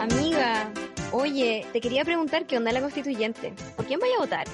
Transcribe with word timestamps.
Amiga, 0.00 0.72
oye, 1.10 1.66
te 1.72 1.80
quería 1.80 2.04
preguntar 2.04 2.46
qué 2.46 2.56
onda 2.58 2.70
la 2.70 2.80
constituyente. 2.80 3.52
¿Por 3.74 3.86
quién 3.86 3.98
vaya 3.98 4.14
a 4.16 4.20
votar? 4.20 4.46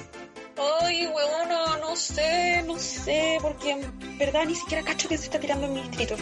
Ay, 0.81 1.05
huevona, 1.05 1.77
no 1.77 1.95
sé, 1.95 2.63
no 2.65 2.77
sé, 2.79 3.37
porque 3.41 3.71
en 3.71 4.17
verdad 4.17 4.45
ni 4.45 4.55
siquiera 4.55 4.83
cacho 4.83 5.07
que 5.07 5.17
se 5.17 5.25
está 5.25 5.39
tirando 5.39 5.67
en 5.67 5.73
mi 5.73 5.81
distrito. 5.83 6.15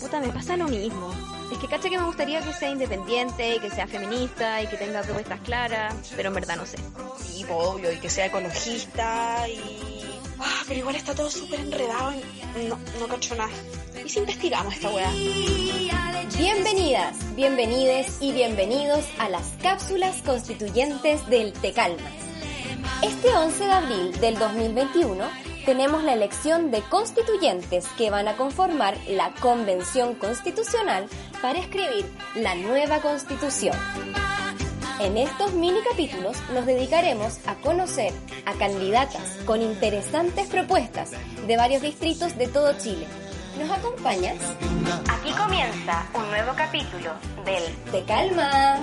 Puta, 0.00 0.18
me 0.20 0.28
pasa 0.30 0.56
lo 0.56 0.66
mismo. 0.66 1.14
Es 1.52 1.58
que 1.58 1.68
cacho 1.68 1.88
que 1.88 1.98
me 1.98 2.04
gustaría 2.04 2.40
que 2.40 2.52
sea 2.52 2.70
independiente, 2.70 3.60
que 3.60 3.70
sea 3.70 3.86
feminista 3.86 4.62
y 4.62 4.66
que 4.66 4.76
tenga 4.76 5.02
propuestas 5.02 5.40
claras, 5.42 5.94
pero 6.16 6.30
en 6.30 6.34
verdad 6.34 6.56
no 6.56 6.66
sé. 6.66 6.78
Sí, 7.24 7.46
obvio, 7.48 7.92
y 7.92 7.98
que 7.98 8.10
sea 8.10 8.26
ecologista 8.26 9.48
y... 9.48 9.95
Ah, 10.38 10.62
pero 10.66 10.80
igual 10.80 10.96
está 10.96 11.14
todo 11.14 11.30
súper 11.30 11.60
enredado 11.60 12.12
y 12.12 12.66
no, 12.66 12.78
no 13.00 13.08
cacho 13.08 13.34
nada. 13.34 13.50
¿Y 14.04 14.08
si 14.08 14.18
investigamos 14.18 14.74
esta 14.74 14.90
weá? 14.90 15.10
Bienvenidas, 16.36 17.34
bienvenides 17.34 18.18
y 18.20 18.32
bienvenidos 18.32 19.06
a 19.18 19.28
las 19.28 19.54
cápsulas 19.62 20.20
constituyentes 20.22 21.26
del 21.28 21.52
Tecalmas. 21.52 22.12
Este 23.02 23.28
11 23.28 23.64
de 23.64 23.72
abril 23.72 24.20
del 24.20 24.38
2021 24.38 25.24
tenemos 25.64 26.04
la 26.04 26.12
elección 26.12 26.70
de 26.70 26.82
constituyentes 26.82 27.86
que 27.96 28.10
van 28.10 28.28
a 28.28 28.36
conformar 28.36 28.96
la 29.08 29.32
Convención 29.34 30.14
Constitucional 30.14 31.06
para 31.42 31.58
escribir 31.58 32.06
la 32.34 32.54
nueva 32.54 33.00
Constitución. 33.00 33.76
En 34.98 35.18
estos 35.18 35.52
mini 35.52 35.80
capítulos 35.90 36.38
nos 36.54 36.64
dedicaremos 36.64 37.46
a 37.46 37.54
conocer 37.56 38.14
a 38.46 38.54
candidatas 38.54 39.36
con 39.44 39.60
interesantes 39.60 40.48
propuestas 40.48 41.10
de 41.46 41.56
varios 41.56 41.82
distritos 41.82 42.36
de 42.38 42.48
todo 42.48 42.72
Chile. 42.78 43.06
¿Nos 43.58 43.70
acompañas? 43.70 44.36
Aquí 45.10 45.32
comienza 45.32 46.06
un 46.14 46.26
nuevo 46.30 46.52
capítulo 46.56 47.12
del 47.44 47.62
Te 47.92 48.04
Calmas. 48.04 48.80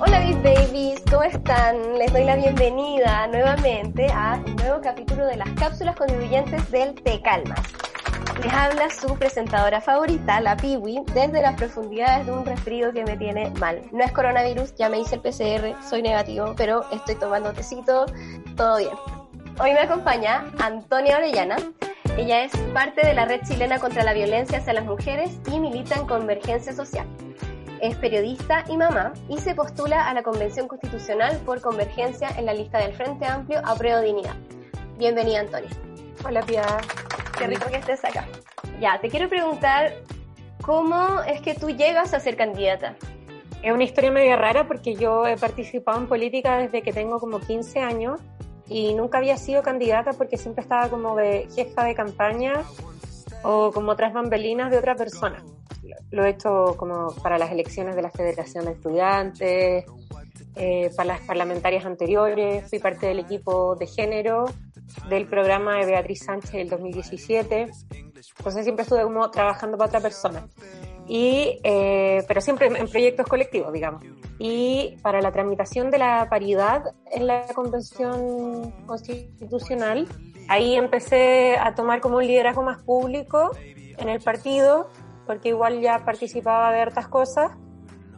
Hola 0.00 0.20
mis 0.20 0.42
babies, 0.42 1.02
¿cómo 1.10 1.22
están? 1.22 1.98
Les 1.98 2.12
doy 2.12 2.24
la 2.24 2.36
bienvenida 2.36 3.26
nuevamente 3.28 4.06
a 4.12 4.38
un 4.44 4.56
nuevo 4.56 4.82
capítulo 4.82 5.24
de 5.24 5.36
las 5.36 5.48
cápsulas 5.52 5.96
contribuyentes 5.96 6.70
del 6.70 6.94
Te 7.02 7.22
Calmas. 7.22 7.60
Les 8.42 8.52
habla 8.52 8.90
su 8.90 9.14
presentadora 9.16 9.80
favorita, 9.80 10.40
la 10.40 10.56
Piwi, 10.56 11.04
desde 11.14 11.40
las 11.40 11.54
profundidades 11.54 12.26
de 12.26 12.32
un 12.32 12.44
resfrío 12.44 12.92
que 12.92 13.04
me 13.04 13.16
tiene 13.16 13.50
mal. 13.60 13.82
No 13.92 14.02
es 14.02 14.10
coronavirus, 14.10 14.74
ya 14.74 14.88
me 14.88 14.98
hice 14.98 15.14
el 15.14 15.20
PCR, 15.20 15.80
soy 15.88 16.02
negativo, 16.02 16.52
pero 16.56 16.84
estoy 16.90 17.14
tomando 17.14 17.52
tecito, 17.52 18.06
todo 18.56 18.78
bien. 18.78 18.90
Hoy 19.60 19.72
me 19.72 19.78
acompaña 19.78 20.50
Antonia 20.58 21.18
Orellana. 21.18 21.54
Ella 22.16 22.42
es 22.42 22.50
parte 22.74 23.06
de 23.06 23.14
la 23.14 23.26
Red 23.26 23.42
Chilena 23.46 23.78
contra 23.78 24.02
la 24.02 24.12
Violencia 24.12 24.58
hacia 24.58 24.72
las 24.72 24.86
Mujeres 24.86 25.38
y 25.46 25.60
milita 25.60 25.94
en 25.94 26.06
Convergencia 26.08 26.72
Social. 26.72 27.06
Es 27.80 27.94
periodista 27.96 28.64
y 28.68 28.76
mamá 28.76 29.12
y 29.28 29.38
se 29.38 29.54
postula 29.54 30.08
a 30.08 30.14
la 30.14 30.24
Convención 30.24 30.66
Constitucional 30.66 31.36
por 31.46 31.60
Convergencia 31.60 32.28
en 32.36 32.46
la 32.46 32.54
lista 32.54 32.78
del 32.78 32.92
Frente 32.92 33.24
Amplio 33.24 33.60
a 33.64 33.76
Prueba 33.76 34.00
Dignidad. 34.00 34.34
Bienvenida, 34.98 35.40
Antonia. 35.40 35.70
Hola, 36.24 36.42
Pia. 36.42 36.64
Qué 37.38 37.46
rico 37.46 37.66
que 37.70 37.76
estés 37.76 38.04
acá. 38.04 38.26
Ya, 38.80 39.00
te 39.00 39.08
quiero 39.08 39.28
preguntar, 39.28 39.92
¿cómo 40.62 41.22
es 41.22 41.40
que 41.40 41.54
tú 41.54 41.70
llegas 41.70 42.14
a 42.14 42.20
ser 42.20 42.36
candidata? 42.36 42.96
Es 43.62 43.72
una 43.72 43.84
historia 43.84 44.10
medio 44.10 44.36
rara 44.36 44.66
porque 44.66 44.94
yo 44.94 45.26
he 45.26 45.36
participado 45.36 45.98
en 45.98 46.08
política 46.08 46.58
desde 46.58 46.82
que 46.82 46.92
tengo 46.92 47.20
como 47.20 47.38
15 47.38 47.80
años 47.80 48.20
y 48.66 48.94
nunca 48.94 49.18
había 49.18 49.36
sido 49.36 49.62
candidata 49.62 50.12
porque 50.12 50.36
siempre 50.36 50.62
estaba 50.62 50.88
como 50.88 51.14
de 51.16 51.48
jefa 51.54 51.84
de 51.84 51.94
campaña 51.94 52.62
o 53.42 53.70
como 53.72 53.92
otras 53.92 54.12
bambelinas 54.12 54.70
de 54.70 54.78
otra 54.78 54.94
persona. 54.94 55.44
Lo 56.10 56.24
he 56.24 56.30
hecho 56.30 56.74
como 56.76 57.14
para 57.22 57.38
las 57.38 57.50
elecciones 57.50 57.96
de 57.96 58.02
la 58.02 58.10
Federación 58.10 58.64
de 58.64 58.72
Estudiantes, 58.72 59.84
eh, 60.54 60.90
para 60.96 61.06
las 61.06 61.20
parlamentarias 61.20 61.84
anteriores, 61.86 62.68
fui 62.68 62.78
parte 62.78 63.06
del 63.06 63.20
equipo 63.20 63.74
de 63.76 63.86
género 63.86 64.44
del 65.08 65.26
programa 65.26 65.76
de 65.78 65.86
Beatriz 65.86 66.24
Sánchez 66.24 66.52
del 66.52 66.68
2017. 66.68 67.68
Entonces 68.38 68.64
siempre 68.64 68.84
estuve 68.84 69.02
como 69.02 69.30
trabajando 69.30 69.76
para 69.76 69.88
otra 69.88 70.00
persona. 70.00 70.46
Y, 71.08 71.58
eh, 71.64 72.22
pero 72.28 72.40
siempre 72.40 72.66
en 72.66 72.88
proyectos 72.88 73.26
colectivos, 73.26 73.72
digamos. 73.72 74.04
Y 74.38 74.96
para 75.02 75.20
la 75.20 75.32
tramitación 75.32 75.90
de 75.90 75.98
la 75.98 76.28
paridad 76.30 76.94
en 77.10 77.26
la 77.26 77.46
Convención 77.54 78.70
Constitucional, 78.86 80.06
ahí 80.48 80.76
empecé 80.76 81.56
a 81.58 81.74
tomar 81.74 82.00
como 82.00 82.18
un 82.18 82.26
liderazgo 82.26 82.62
más 82.62 82.82
público 82.82 83.50
en 83.98 84.08
el 84.08 84.20
partido, 84.20 84.88
porque 85.26 85.50
igual 85.50 85.80
ya 85.80 86.04
participaba 86.04 86.72
de 86.72 86.80
hartas 86.80 87.08
cosas. 87.08 87.52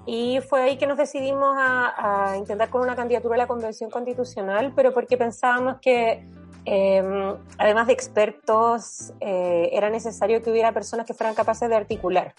Y 0.06 0.40
fue 0.48 0.62
ahí 0.62 0.76
que 0.76 0.86
nos 0.86 0.98
decidimos 0.98 1.56
a, 1.58 2.32
a 2.32 2.36
intentar 2.36 2.68
con 2.68 2.82
una 2.82 2.94
candidatura 2.94 3.36
a 3.36 3.38
la 3.38 3.46
Convención 3.46 3.90
Constitucional, 3.90 4.74
pero 4.76 4.92
porque 4.92 5.16
pensábamos 5.16 5.76
que 5.80 6.28
eh, 6.66 7.34
además 7.58 7.86
de 7.86 7.92
expertos, 7.92 9.12
eh, 9.20 9.70
era 9.72 9.90
necesario 9.90 10.42
que 10.42 10.50
hubiera 10.50 10.72
personas 10.72 11.06
que 11.06 11.14
fueran 11.14 11.34
capaces 11.34 11.68
de 11.68 11.76
articular 11.76 12.34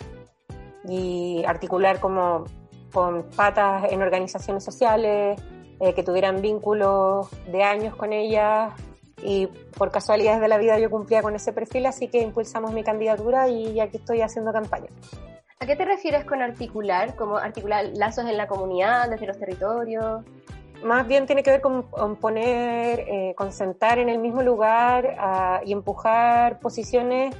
y 0.88 1.44
articular 1.46 2.00
como 2.00 2.46
con 2.92 3.24
patas 3.36 3.92
en 3.92 4.02
organizaciones 4.02 4.64
sociales, 4.64 5.40
eh, 5.80 5.94
que 5.94 6.04
tuvieran 6.04 6.42
vínculos 6.42 7.30
de 7.52 7.64
años 7.64 7.96
con 7.96 8.14
ellas 8.14 8.74
y 9.22 9.48
por 9.78 9.92
casualidades 9.92 10.40
de 10.40 10.48
la 10.48 10.58
vida 10.58 10.80
yo 10.80 10.90
cumplía 10.90 11.22
con 11.22 11.36
ese 11.36 11.52
perfil, 11.52 11.86
así 11.86 12.08
que 12.08 12.20
impulsamos 12.22 12.72
mi 12.72 12.84
candidatura 12.84 13.50
y 13.50 13.80
aquí 13.80 13.98
estoy 13.98 14.22
haciendo 14.22 14.54
campaña. 14.54 14.88
¿A 15.60 15.66
qué 15.66 15.76
te 15.76 15.86
refieres 15.86 16.26
con 16.26 16.42
articular? 16.42 17.16
¿Como 17.16 17.38
articular 17.38 17.86
lazos 17.96 18.26
en 18.26 18.38
la 18.38 18.48
comunidad, 18.48 19.10
desde 19.10 19.26
los 19.26 19.40
territorios? 19.40 20.24
Más 20.86 21.08
bien 21.08 21.26
tiene 21.26 21.42
que 21.42 21.50
ver 21.52 21.62
con, 21.62 21.84
poner, 22.18 23.00
eh, 23.00 23.34
con 23.36 23.52
sentar 23.52 23.98
en 23.98 24.08
el 24.08 24.20
mismo 24.20 24.44
lugar 24.44 25.16
a, 25.20 25.62
y 25.66 25.74
empujar 25.74 26.60
posiciones 26.60 27.36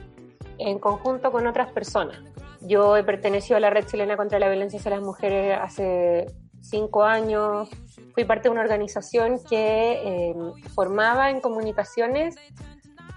en 0.58 0.80
conjunto 0.80 1.32
con 1.32 1.46
otras 1.46 1.72
personas. 1.72 2.18
Yo 2.62 2.98
he 2.98 3.04
pertenecido 3.04 3.58
a 3.58 3.60
la 3.60 3.70
Red 3.70 3.86
Chilena 3.86 4.18
contra 4.18 4.40
la 4.40 4.50
Violencia 4.50 4.80
hacia 4.80 4.92
las 4.92 5.02
Mujeres 5.02 5.60
hace 5.62 6.26
cinco 6.62 7.04
años. 7.04 7.70
Fui 8.16 8.26
parte 8.26 8.50
de 8.50 8.50
una 8.50 8.62
organización 8.62 9.40
que 9.48 10.02
eh, 10.04 10.36
formaba 10.74 11.30
en 11.30 11.40
comunicaciones 11.40 12.36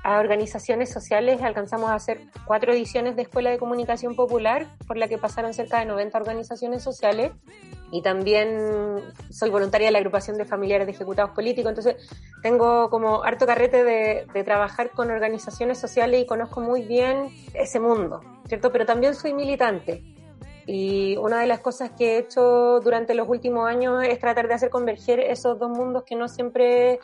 a 0.05 0.19
organizaciones 0.19 0.91
sociales. 0.91 1.43
Alcanzamos 1.43 1.91
a 1.91 1.95
hacer 1.95 2.21
cuatro 2.47 2.73
ediciones 2.73 3.17
de 3.17 3.23
Escuela 3.23 3.51
de 3.51 3.59
Comunicación 3.59 4.15
Popular, 4.15 4.67
por 4.87 4.97
la 4.97 5.09
que 5.09 5.19
pasaron 5.19 5.55
cerca 5.55 5.81
de 5.81 5.87
90 5.87 6.19
organizaciones 6.19 6.83
sociales 6.83 7.33
y 7.91 8.03
también 8.03 9.03
soy 9.31 9.51
voluntaria 9.51 9.89
de 9.89 9.93
la 9.93 9.99
agrupación 9.99 10.37
de 10.37 10.45
familiares 10.45 10.87
de 10.87 10.93
ejecutados 10.93 11.31
políticos, 11.31 11.71
entonces 11.71 11.97
tengo 12.43 12.91
como 12.91 13.25
harto 13.25 13.47
carrete 13.47 13.83
de, 13.83 14.27
de, 14.33 14.45
trabajar 14.45 14.91
con 14.91 15.11
organizaciones 15.11 15.79
sociales 15.79 16.21
y 16.23 16.27
conozco 16.27 16.61
muy 16.61 16.83
bien 16.83 17.31
ese 17.55 17.81
mundo, 17.81 18.21
¿cierto? 18.47 18.71
Pero 18.73 18.85
también 18.85 19.15
soy 19.15 19.33
militante 19.33 20.03
y 20.71 21.17
una 21.17 21.41
de 21.41 21.47
las 21.47 21.61
cosas 21.61 21.93
que 21.97 22.17
he 22.17 22.19
hecho 22.19 22.81
durante 22.81 23.15
los 23.15 23.27
últimos 23.27 23.67
años 23.67 24.05
es 24.05 24.19
tratar 24.19 24.49
de 24.49 24.55
hacer 24.55 24.69
converger 24.69 25.19
esos 25.19 25.59
dos 25.59 25.71
mundos 25.71 26.03
que 26.05 26.15
no 26.15 26.29
siempre 26.29 27.01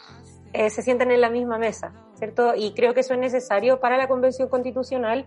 eh, 0.54 0.70
se 0.70 0.82
sientan 0.82 1.10
en 1.10 1.20
la 1.20 1.31
misma 1.31 1.59
mesa, 1.59 1.92
¿cierto? 2.15 2.54
Y 2.54 2.75
creo 2.75 2.94
que 2.94 3.00
eso 3.00 3.12
es 3.12 3.20
necesario 3.20 3.81
para 3.81 3.98
la 3.98 4.06
Convención 4.06 4.48
Constitucional 4.48 5.26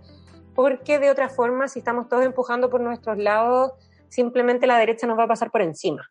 porque 0.55 0.99
de 0.99 1.11
otra 1.11 1.27
forma, 1.27 1.67
si 1.67 1.79
estamos 1.79 2.07
todos 2.07 2.25
empujando 2.25 2.69
por 2.69 2.79
nuestros 2.79 3.17
lados, 3.17 3.73
simplemente 4.07 4.67
la 4.67 4.79
derecha 4.79 5.05
nos 5.05 5.19
va 5.19 5.25
a 5.25 5.27
pasar 5.27 5.51
por 5.51 5.61
encima. 5.61 6.09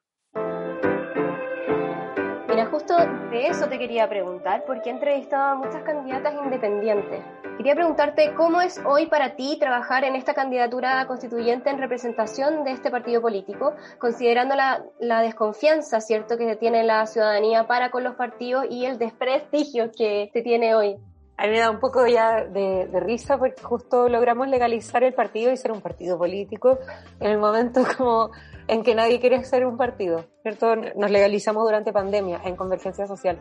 Justo 2.76 2.94
de 3.31 3.47
eso 3.47 3.69
te 3.70 3.78
quería 3.78 4.06
preguntar, 4.06 4.64
porque 4.66 4.91
he 4.91 4.92
entrevistado 4.92 5.45
a 5.45 5.54
muchas 5.54 5.83
candidatas 5.83 6.34
independientes. 6.34 7.24
Quería 7.56 7.74
preguntarte 7.74 8.34
cómo 8.34 8.60
es 8.60 8.78
hoy 8.84 9.06
para 9.06 9.34
ti 9.34 9.56
trabajar 9.59 10.04
en 10.04 10.15
esta 10.15 10.34
candidatura 10.34 11.06
constituyente 11.06 11.71
en 11.71 11.78
representación 11.78 12.65
de 12.65 12.72
este 12.72 12.91
partido 12.91 13.22
político, 13.22 13.72
considerando 13.98 14.56
la, 14.56 14.84
la 15.01 15.22
desconfianza, 15.22 16.03
¿cierto?, 16.03 16.36
que 16.36 16.54
tiene 16.56 16.84
la 16.84 17.06
ciudadanía 17.06 17.66
para 17.66 17.91
con 17.91 18.04
los 18.04 18.15
partidos 18.15 18.66
y 18.68 18.84
el 18.84 18.98
desprestigio 18.98 19.91
que 19.97 20.28
se 20.34 20.42
tiene 20.42 20.74
hoy. 20.74 20.98
A 21.38 21.44
mí 21.44 21.50
me 21.50 21.59
da 21.59 21.71
un 21.71 21.80
poco 21.80 22.06
ya 22.06 22.44
de, 22.44 22.86
de, 22.86 23.00
risa 23.00 23.36
porque 23.36 23.62
justo 23.62 24.09
logramos 24.09 24.48
legalizar 24.48 25.04
el 25.04 25.12
partido 25.12 25.53
y 25.53 25.56
ser 25.59 25.71
un 25.71 25.83
partido 25.83 26.16
político 26.16 26.78
en 27.21 27.30
el 27.30 27.38
momento 27.38 27.83
como 27.97 28.30
en 28.68 28.83
que 28.83 28.94
nadie 28.94 29.21
quiere 29.21 29.44
ser 29.44 29.66
un 29.66 29.77
partido, 29.77 30.24
¿cierto? 30.42 30.74
Nos 30.77 31.10
legalizamos 31.10 31.65
durante 31.65 31.92
pandemia 31.92 32.41
en 32.44 32.56
Convergencia 32.56 33.06
Social. 33.06 33.38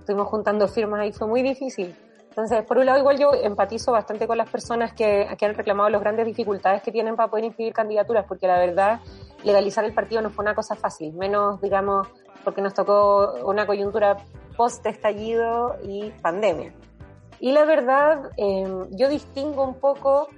Estuvimos 0.00 0.28
juntando 0.28 0.68
firmas 0.68 1.06
y 1.06 1.12
fue 1.12 1.26
muy 1.26 1.42
difícil. 1.42 1.94
Entonces, 2.28 2.62
por 2.64 2.78
un 2.78 2.86
lado, 2.86 2.98
igual 2.98 3.18
yo 3.18 3.32
empatizo 3.32 3.90
bastante 3.90 4.26
con 4.26 4.38
las 4.38 4.48
personas 4.48 4.92
que, 4.92 5.26
que 5.36 5.46
han 5.46 5.54
reclamado 5.54 5.88
las 5.88 6.00
grandes 6.00 6.26
dificultades 6.26 6.82
que 6.82 6.92
tienen 6.92 7.16
para 7.16 7.28
poder 7.28 7.44
inscribir 7.44 7.72
candidaturas, 7.72 8.24
porque 8.28 8.46
la 8.46 8.58
verdad, 8.58 9.00
legalizar 9.44 9.84
el 9.84 9.92
partido 9.92 10.22
no 10.22 10.30
fue 10.30 10.44
una 10.44 10.54
cosa 10.54 10.76
fácil, 10.76 11.12
menos, 11.14 11.60
digamos, 11.60 12.06
porque 12.44 12.62
nos 12.62 12.74
tocó 12.74 13.34
una 13.44 13.66
coyuntura 13.66 14.18
post-estallido 14.56 15.76
y 15.82 16.10
pandemia. 16.22 16.72
Y 17.40 17.52
la 17.52 17.64
verdad, 17.64 18.30
em, 18.36 18.86
yo 18.90 19.08
distingo 19.08 19.64
un 19.64 19.74
poco 19.74 20.28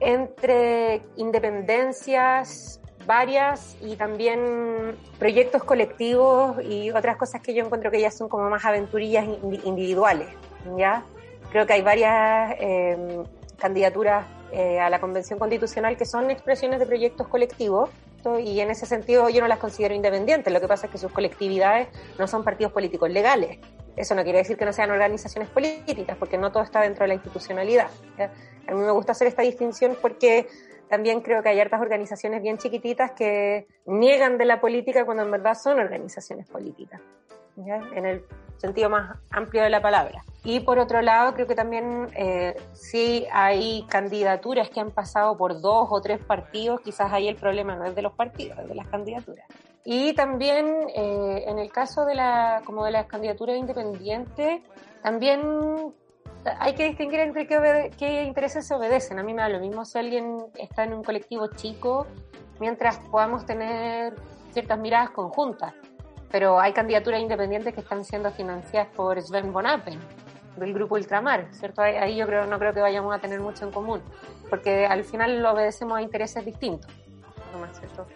entre 0.00 1.02
independencias 1.16 2.80
varias 3.06 3.76
y 3.80 3.96
también 3.96 4.96
proyectos 5.18 5.64
colectivos 5.64 6.56
y 6.62 6.90
otras 6.90 7.16
cosas 7.16 7.40
que 7.40 7.54
yo 7.54 7.64
encuentro 7.64 7.90
que 7.90 8.00
ya 8.00 8.10
son 8.10 8.28
como 8.28 8.50
más 8.50 8.64
aventurillas 8.64 9.26
individuales, 9.64 10.28
¿ya? 10.76 11.04
Creo 11.50 11.66
que 11.66 11.72
hay 11.74 11.82
varias 11.82 12.56
em, 12.58 13.24
candidaturas 13.58 14.26
eh, 14.52 14.80
a 14.80 14.90
la 14.90 15.00
Convención 15.00 15.38
Constitucional 15.38 15.96
que 15.96 16.04
son 16.04 16.30
expresiones 16.30 16.80
de 16.80 16.86
proyectos 16.86 17.28
colectivos 17.28 17.90
y 18.44 18.60
en 18.60 18.70
ese 18.70 18.84
sentido 18.84 19.28
yo 19.28 19.40
no 19.40 19.48
las 19.48 19.58
considero 19.58 19.94
independientes. 19.94 20.52
Lo 20.52 20.60
que 20.60 20.68
pasa 20.68 20.86
es 20.86 20.92
que 20.92 20.98
sus 20.98 21.12
colectividades 21.12 21.88
no 22.18 22.26
son 22.26 22.44
partidos 22.44 22.72
políticos 22.72 23.10
legales. 23.10 23.58
Eso 23.96 24.14
no 24.14 24.22
quiere 24.22 24.38
decir 24.38 24.56
que 24.56 24.64
no 24.64 24.72
sean 24.72 24.90
organizaciones 24.90 25.48
políticas, 25.50 26.16
porque 26.16 26.38
no 26.38 26.52
todo 26.52 26.62
está 26.62 26.80
dentro 26.80 27.04
de 27.04 27.08
la 27.08 27.14
institucionalidad. 27.14 27.88
A 28.66 28.72
mí 28.72 28.80
me 28.80 28.92
gusta 28.92 29.12
hacer 29.12 29.26
esta 29.26 29.42
distinción 29.42 29.96
porque 30.00 30.46
también 30.88 31.20
creo 31.20 31.42
que 31.42 31.48
hay 31.48 31.60
hartas 31.60 31.80
organizaciones 31.80 32.42
bien 32.42 32.58
chiquititas 32.58 33.12
que 33.12 33.66
niegan 33.86 34.38
de 34.38 34.44
la 34.44 34.60
política 34.60 35.04
cuando 35.04 35.22
en 35.22 35.30
verdad 35.30 35.54
son 35.54 35.78
organizaciones 35.78 36.48
políticas, 36.48 37.00
en 37.56 38.06
el 38.06 38.24
sentido 38.56 38.90
más 38.90 39.18
amplio 39.30 39.62
de 39.62 39.70
la 39.70 39.80
palabra. 39.80 40.24
Y 40.42 40.60
por 40.60 40.78
otro 40.78 41.00
lado, 41.00 41.34
creo 41.34 41.46
que 41.46 41.54
también 41.54 42.08
eh, 42.16 42.56
si 42.72 43.26
hay 43.30 43.84
candidaturas 43.88 44.70
que 44.70 44.80
han 44.80 44.90
pasado 44.90 45.36
por 45.36 45.60
dos 45.60 45.88
o 45.90 46.00
tres 46.00 46.18
partidos, 46.18 46.80
quizás 46.80 47.12
ahí 47.12 47.28
el 47.28 47.36
problema 47.36 47.76
no 47.76 47.84
es 47.84 47.94
de 47.94 48.02
los 48.02 48.12
partidos, 48.12 48.58
es 48.58 48.68
de 48.68 48.74
las 48.74 48.88
candidaturas. 48.88 49.46
Y 49.84 50.12
también 50.14 50.66
eh, 50.94 51.44
en 51.46 51.58
el 51.58 51.72
caso 51.72 52.04
de 52.04 52.14
la, 52.14 52.62
como 52.64 52.84
de 52.84 52.90
las 52.90 53.06
candidaturas 53.06 53.56
independientes, 53.56 54.62
también 55.02 55.94
hay 56.58 56.74
que 56.74 56.84
distinguir 56.84 57.20
entre 57.20 57.46
qué, 57.46 57.90
qué 57.98 58.24
intereses 58.24 58.66
se 58.66 58.74
obedecen. 58.74 59.18
A 59.18 59.22
mí 59.22 59.32
me 59.32 59.42
da 59.42 59.48
lo 59.48 59.60
mismo 59.60 59.84
si 59.84 59.98
alguien 59.98 60.38
está 60.54 60.84
en 60.84 60.94
un 60.94 61.02
colectivo 61.02 61.48
chico, 61.56 62.06
mientras 62.58 62.98
podamos 63.10 63.46
tener 63.46 64.14
ciertas 64.52 64.78
miradas 64.78 65.10
conjuntas. 65.10 65.74
Pero 66.30 66.60
hay 66.60 66.72
candidaturas 66.72 67.20
independientes 67.20 67.74
que 67.74 67.80
están 67.80 68.04
siendo 68.04 68.30
financiadas 68.30 68.88
por 68.94 69.20
Sven 69.20 69.52
von 69.52 69.66
Appen, 69.66 69.98
del 70.56 70.72
grupo 70.74 70.94
Ultramar, 70.94 71.48
¿cierto? 71.52 71.82
Ahí 71.82 72.16
yo 72.16 72.26
creo, 72.26 72.46
no 72.46 72.58
creo 72.58 72.72
que 72.72 72.80
vayamos 72.80 73.14
a 73.14 73.18
tener 73.18 73.40
mucho 73.40 73.64
en 73.64 73.72
común, 73.72 74.00
porque 74.48 74.86
al 74.86 75.04
final 75.04 75.42
lo 75.42 75.52
obedecemos 75.52 75.98
a 75.98 76.02
intereses 76.02 76.44
distintos. 76.44 76.90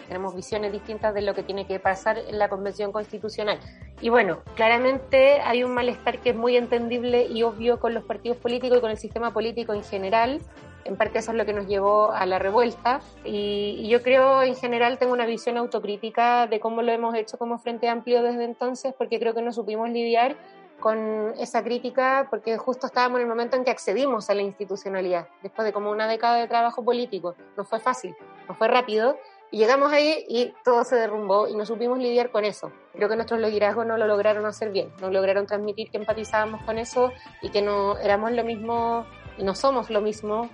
Tenemos 0.08 0.34
visiones 0.34 0.72
distintas 0.72 1.14
de 1.14 1.22
lo 1.22 1.34
que 1.34 1.42
tiene 1.42 1.66
que 1.66 1.78
pasar 1.78 2.19
en 2.19 2.38
la 2.38 2.48
Convención 2.48 2.92
Constitucional. 2.92 3.58
Y 4.00 4.08
bueno, 4.08 4.42
claramente 4.54 5.40
hay 5.40 5.64
un 5.64 5.72
malestar 5.72 6.20
que 6.20 6.31
es 6.31 6.36
muy 6.36 6.56
entendible 6.56 7.26
y 7.26 7.42
obvio 7.42 7.81
con 7.81 7.94
los 7.94 8.04
partidos 8.04 8.38
políticos 8.38 8.78
y 8.78 8.81
con 8.81 8.90
el 8.90 8.98
sistema 8.98 9.32
político 9.32 9.72
en 9.72 9.84
general. 9.84 10.40
En 10.84 10.96
parte 10.96 11.19
eso 11.19 11.31
es 11.31 11.38
lo 11.38 11.46
que 11.46 11.54
nos 11.54 11.66
llevó 11.66 12.12
a 12.12 12.26
la 12.26 12.38
revuelta. 12.38 13.00
Y 13.25 13.88
yo 13.88 14.02
creo, 14.02 14.42
en 14.42 14.54
general, 14.54 14.98
tengo 14.98 15.12
una 15.12 15.26
visión 15.26 15.56
autocrítica 15.56 16.46
de 16.46 16.60
cómo 16.60 16.82
lo 16.82 16.92
hemos 16.92 17.14
hecho 17.14 17.38
como 17.38 17.58
Frente 17.58 17.88
Amplio 17.88 18.22
desde 18.22 18.44
entonces, 18.44 18.94
porque 18.96 19.19
creo 19.19 19.34
que 19.34 19.42
no 19.42 19.52
supimos 19.52 19.88
lidiar 19.88 20.37
con 20.80 21.32
esa 21.38 21.62
crítica 21.62 22.26
porque 22.28 22.58
justo 22.58 22.87
estábamos 22.87 23.16
en 23.16 23.22
el 23.22 23.28
momento 23.28 23.56
en 23.56 23.64
que 23.64 23.70
accedimos 23.70 24.28
a 24.28 24.34
la 24.34 24.42
institucionalidad, 24.42 25.28
después 25.42 25.64
de 25.64 25.72
como 25.72 25.90
una 25.90 26.06
década 26.06 26.37
de 26.37 26.46
trabajo 26.46 26.84
político. 26.84 27.34
No 27.56 27.64
fue 27.64 27.80
fácil, 27.80 28.14
no 28.49 28.55
fue 28.55 28.69
rápido, 28.69 29.17
y 29.50 29.58
llegamos 29.58 29.93
ahí 29.93 30.25
y 30.29 30.52
todo 30.64 30.82
se 30.82 30.96
derrumbó 30.96 31.46
y 31.46 31.55
no 31.55 31.64
supimos 31.64 31.99
lidiar 31.99 32.31
con 32.31 32.44
eso. 32.44 32.73
Creo 32.93 33.08
que 33.08 33.14
nuestros 33.14 33.38
liderazgos 33.38 33.87
no 33.87 33.96
lo 33.96 34.06
lograron 34.06 34.44
hacer 34.46 34.70
bien, 34.70 34.91
no 35.00 35.11
lograron 35.11 35.46
transmitir 35.46 35.91
que 35.91 35.99
empatizábamos 35.99 36.62
con 36.64 36.76
eso 36.76 37.12
y 37.41 37.50
que 37.50 37.62
no 37.62 37.96
éramos 37.99 38.32
lo 38.32 38.43
mismo 38.43 39.06
y 39.38 39.44
no 39.44 39.55
somos 39.55 39.91
lo 39.91 40.00
mismo 40.00 40.50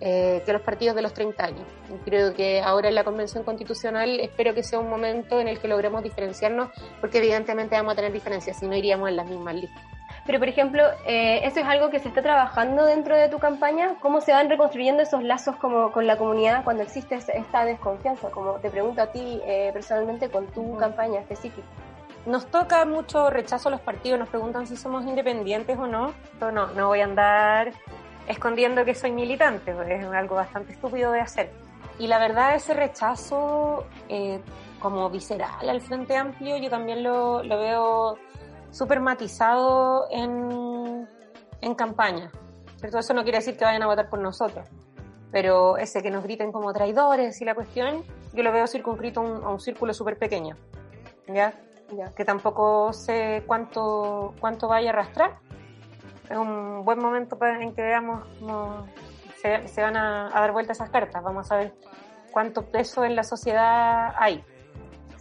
eh, 0.00 0.42
que 0.44 0.52
los 0.52 0.62
partidos 0.62 0.96
de 0.96 1.02
los 1.02 1.14
30 1.14 1.44
años. 1.44 1.66
creo 2.04 2.34
que 2.34 2.60
ahora 2.60 2.88
en 2.88 2.96
la 2.96 3.04
Convención 3.04 3.44
Constitucional 3.44 4.18
espero 4.18 4.52
que 4.52 4.64
sea 4.64 4.80
un 4.80 4.90
momento 4.90 5.38
en 5.38 5.46
el 5.46 5.60
que 5.60 5.68
logremos 5.68 6.02
diferenciarnos, 6.02 6.70
porque 7.00 7.18
evidentemente 7.18 7.76
vamos 7.76 7.92
a 7.92 7.96
tener 7.96 8.12
diferencias, 8.12 8.58
si 8.58 8.66
no 8.66 8.74
iríamos 8.74 9.08
en 9.08 9.16
las 9.16 9.26
mismas 9.28 9.54
listas. 9.54 9.82
Pero, 10.26 10.38
por 10.38 10.48
ejemplo, 10.48 10.82
eh, 11.06 11.40
¿eso 11.44 11.60
es 11.60 11.66
algo 11.66 11.90
que 11.90 11.98
se 11.98 12.08
está 12.08 12.22
trabajando 12.22 12.86
dentro 12.86 13.14
de 13.16 13.28
tu 13.28 13.38
campaña? 13.38 13.96
¿Cómo 14.00 14.22
se 14.22 14.32
van 14.32 14.48
reconstruyendo 14.48 15.02
esos 15.02 15.22
lazos 15.22 15.56
como 15.56 15.92
con 15.92 16.06
la 16.06 16.16
comunidad 16.16 16.64
cuando 16.64 16.82
existe 16.82 17.16
esta 17.16 17.64
desconfianza? 17.66 18.30
Como 18.30 18.54
te 18.54 18.70
pregunto 18.70 19.02
a 19.02 19.08
ti 19.08 19.42
eh, 19.44 19.70
personalmente 19.72 20.30
con 20.30 20.46
tu 20.46 20.76
campaña 20.76 21.20
específica. 21.20 21.66
Nos 22.24 22.46
toca 22.46 22.86
mucho 22.86 23.28
rechazo 23.28 23.68
a 23.68 23.72
los 23.72 23.82
partidos, 23.82 24.18
nos 24.18 24.30
preguntan 24.30 24.66
si 24.66 24.76
somos 24.78 25.04
independientes 25.04 25.76
o 25.78 25.86
no. 25.86 26.14
No, 26.40 26.50
no 26.50 26.88
voy 26.88 27.00
a 27.00 27.04
andar 27.04 27.72
escondiendo 28.26 28.84
que 28.86 28.94
soy 28.94 29.12
militante, 29.12 29.74
es 29.88 30.04
algo 30.06 30.36
bastante 30.36 30.72
estúpido 30.72 31.12
de 31.12 31.20
hacer. 31.20 31.50
Y 31.98 32.06
la 32.06 32.18
verdad, 32.18 32.54
ese 32.54 32.72
rechazo 32.72 33.84
eh, 34.08 34.40
como 34.80 35.10
visceral 35.10 35.68
al 35.68 35.80
Frente 35.82 36.16
Amplio, 36.16 36.56
yo 36.56 36.70
también 36.70 37.02
lo, 37.02 37.42
lo 37.42 37.58
veo 37.58 38.18
súper 38.74 39.00
matizado 39.00 40.06
en, 40.10 41.08
en 41.60 41.74
campaña. 41.74 42.30
Pero 42.80 42.98
eso 42.98 43.14
no 43.14 43.22
quiere 43.22 43.38
decir 43.38 43.56
que 43.56 43.64
vayan 43.64 43.82
a 43.82 43.86
votar 43.86 44.10
por 44.10 44.18
nosotros. 44.18 44.68
Pero 45.30 45.78
ese 45.78 46.02
que 46.02 46.10
nos 46.10 46.22
griten 46.22 46.52
como 46.52 46.72
traidores 46.72 47.40
y 47.40 47.44
la 47.44 47.54
cuestión, 47.54 48.04
yo 48.32 48.42
lo 48.42 48.52
veo 48.52 48.66
circunscrito 48.66 49.20
a 49.20 49.22
un, 49.22 49.56
a 49.56 49.58
círculo 49.58 49.94
súper 49.94 50.18
pequeño. 50.18 50.56
¿ya? 51.26 51.54
¿ya? 51.96 52.12
Que 52.14 52.24
tampoco 52.24 52.92
sé 52.92 53.42
cuánto, 53.46 54.34
cuánto 54.40 54.68
vaya 54.68 54.90
a 54.90 54.92
arrastrar 54.92 55.38
es 56.30 56.36
un 56.36 56.84
buen 56.84 56.98
momento 56.98 57.36
para, 57.38 57.62
en 57.62 57.74
que 57.74 57.82
veamos 57.82 58.26
cómo 58.40 58.86
se, 59.40 59.82
van 59.82 59.96
a, 59.96 60.30
dar 60.30 60.52
vuelta 60.52 60.72
esas 60.72 60.90
cartas. 60.90 61.22
Vamos 61.22 61.50
a 61.52 61.56
ver 61.56 61.74
cuánto 62.30 62.70
peso 62.70 63.04
en 63.04 63.14
la 63.14 63.24
sociedad 63.24 64.14
hay. 64.16 64.42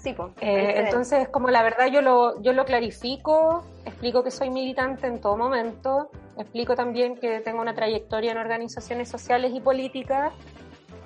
Sí, 0.03 0.11
pues, 0.11 0.31
entonces, 0.41 1.29
como 1.29 1.49
la 1.49 1.63
verdad 1.63 1.87
yo 1.87 2.01
lo, 2.01 2.41
yo 2.41 2.51
lo 2.51 2.65
clarifico, 2.65 3.63
explico 3.85 4.21
que 4.21 4.31
soy 4.31 4.49
militante 4.49 5.07
en 5.07 5.21
todo 5.21 5.37
momento, 5.37 6.09
explico 6.37 6.75
también 6.75 7.15
que 7.15 7.39
tengo 7.39 7.61
una 7.61 7.73
trayectoria 7.73 8.33
en 8.33 8.37
organizaciones 8.37 9.07
sociales 9.07 9.53
y 9.55 9.61
políticas, 9.61 10.33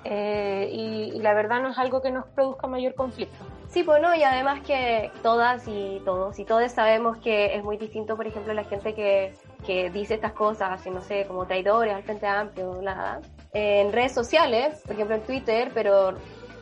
eh, 0.02 0.68
y, 0.72 1.12
y, 1.14 1.20
la 1.20 1.32
verdad 1.32 1.60
no 1.60 1.70
es 1.70 1.78
algo 1.78 2.02
que 2.02 2.10
nos 2.10 2.26
produzca 2.26 2.66
mayor 2.66 2.94
conflicto. 2.96 3.44
Sí, 3.68 3.84
pues 3.84 4.02
no, 4.02 4.14
y 4.16 4.24
además 4.24 4.62
que 4.66 5.12
todas 5.22 5.68
y 5.68 6.00
todos 6.04 6.36
y 6.38 6.44
todos 6.44 6.72
sabemos 6.72 7.18
que 7.18 7.54
es 7.54 7.62
muy 7.62 7.76
distinto, 7.76 8.16
por 8.16 8.26
ejemplo, 8.26 8.52
la 8.52 8.64
gente 8.64 8.94
que 8.94 9.34
que 9.64 9.90
dice 9.90 10.14
estas 10.14 10.32
cosas, 10.32 10.84
no 10.86 11.02
sé, 11.02 11.24
como 11.26 11.46
traidores 11.46 11.94
al 11.94 12.02
Frente 12.02 12.26
Amplio, 12.26 12.80
nada, 12.82 13.20
en 13.52 13.92
redes 13.92 14.12
sociales, 14.12 14.80
por 14.84 14.94
ejemplo 14.94 15.16
en 15.16 15.22
Twitter, 15.22 15.70
pero 15.72 16.14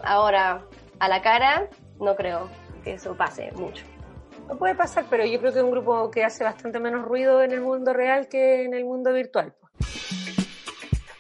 ahora 0.02 0.62
a 0.99 1.08
la 1.08 1.22
cara 1.22 1.68
no 2.00 2.16
creo 2.16 2.48
que 2.84 2.94
eso 2.94 3.16
pase 3.16 3.50
mucho. 3.52 3.84
No 4.48 4.56
puede 4.56 4.74
pasar, 4.74 5.06
pero 5.10 5.24
yo 5.24 5.40
creo 5.40 5.52
que 5.52 5.58
es 5.58 5.64
un 5.64 5.70
grupo 5.70 6.10
que 6.10 6.24
hace 6.24 6.44
bastante 6.44 6.78
menos 6.78 7.04
ruido 7.04 7.42
en 7.42 7.52
el 7.52 7.60
mundo 7.60 7.92
real 7.92 8.28
que 8.28 8.64
en 8.64 8.74
el 8.74 8.84
mundo 8.84 9.12
virtual. 9.12 9.54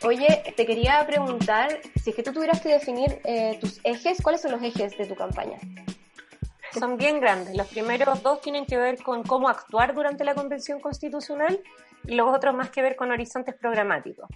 Oye, 0.04 0.54
te 0.56 0.66
quería 0.66 1.04
preguntar, 1.06 1.80
si 2.00 2.10
es 2.10 2.16
que 2.16 2.22
tú 2.22 2.32
tuvieras 2.32 2.60
que 2.60 2.68
definir 2.68 3.20
eh, 3.24 3.58
tus 3.60 3.80
ejes, 3.82 4.22
¿cuáles 4.22 4.42
son 4.42 4.52
los 4.52 4.62
ejes 4.62 4.96
de 4.96 5.06
tu 5.06 5.16
campaña? 5.16 5.58
son 6.78 6.96
bien 6.96 7.20
grandes. 7.20 7.56
Los 7.56 7.68
primeros 7.68 8.22
dos 8.22 8.40
tienen 8.40 8.66
que 8.66 8.76
ver 8.76 9.02
con 9.02 9.22
cómo 9.22 9.48
actuar 9.48 9.94
durante 9.94 10.24
la 10.24 10.34
Convención 10.34 10.80
Constitucional 10.80 11.58
y 12.06 12.14
los 12.14 12.34
otros 12.34 12.54
más 12.54 12.70
que 12.70 12.82
ver 12.82 12.96
con 12.96 13.10
horizontes 13.10 13.54
programáticos. 13.54 14.28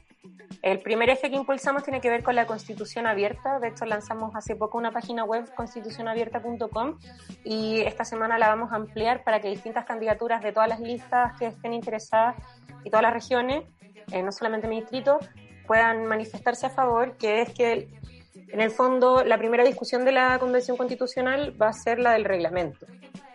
El 0.63 0.81
primer 0.81 1.09
eje 1.09 1.31
que 1.31 1.37
impulsamos 1.37 1.85
tiene 1.85 2.01
que 2.01 2.11
ver 2.11 2.23
con 2.23 2.35
la 2.35 2.47
Constitución 2.47 3.07
Abierta. 3.07 3.59
De 3.61 3.69
hecho, 3.69 3.85
lanzamos 3.87 4.35
hace 4.35 4.57
poco 4.57 4.77
una 4.79 4.91
página 4.91 5.25
web, 5.25 5.49
constitucionabierta.com, 5.55 6.99
y 7.45 7.81
esta 7.81 8.05
semana 8.05 8.39
la 8.39 8.49
vamos 8.49 8.73
a 8.73 8.77
ampliar 8.77 9.25
para 9.25 9.41
que 9.41 9.49
distintas 9.49 9.85
candidaturas 9.85 10.43
de 10.43 10.53
todas 10.53 10.69
las 10.69 10.81
listas 10.81 11.39
que 11.39 11.47
estén 11.47 11.73
interesadas 11.73 12.37
y 12.85 12.91
todas 12.91 13.03
las 13.03 13.15
regiones, 13.15 13.65
eh, 14.13 14.23
no 14.23 14.33
solamente 14.33 14.69
mi 14.69 14.81
distrito, 14.81 15.19
puedan 15.67 16.05
manifestarse 16.07 16.67
a 16.67 16.71
favor, 16.71 17.17
que 17.17 17.43
es 17.43 17.55
que 17.55 17.89
en 18.53 18.61
el 18.61 18.71
fondo, 18.71 19.23
la 19.25 19.39
primera 19.39 19.63
discusión 19.63 20.05
de 20.05 20.13
la 20.13 20.39
Convención 20.41 20.77
Constitucional 20.77 21.55
va 21.61 21.69
a 21.69 21.73
ser 21.73 22.01
la 22.01 22.13
del 22.13 22.25
reglamento. 22.25 22.87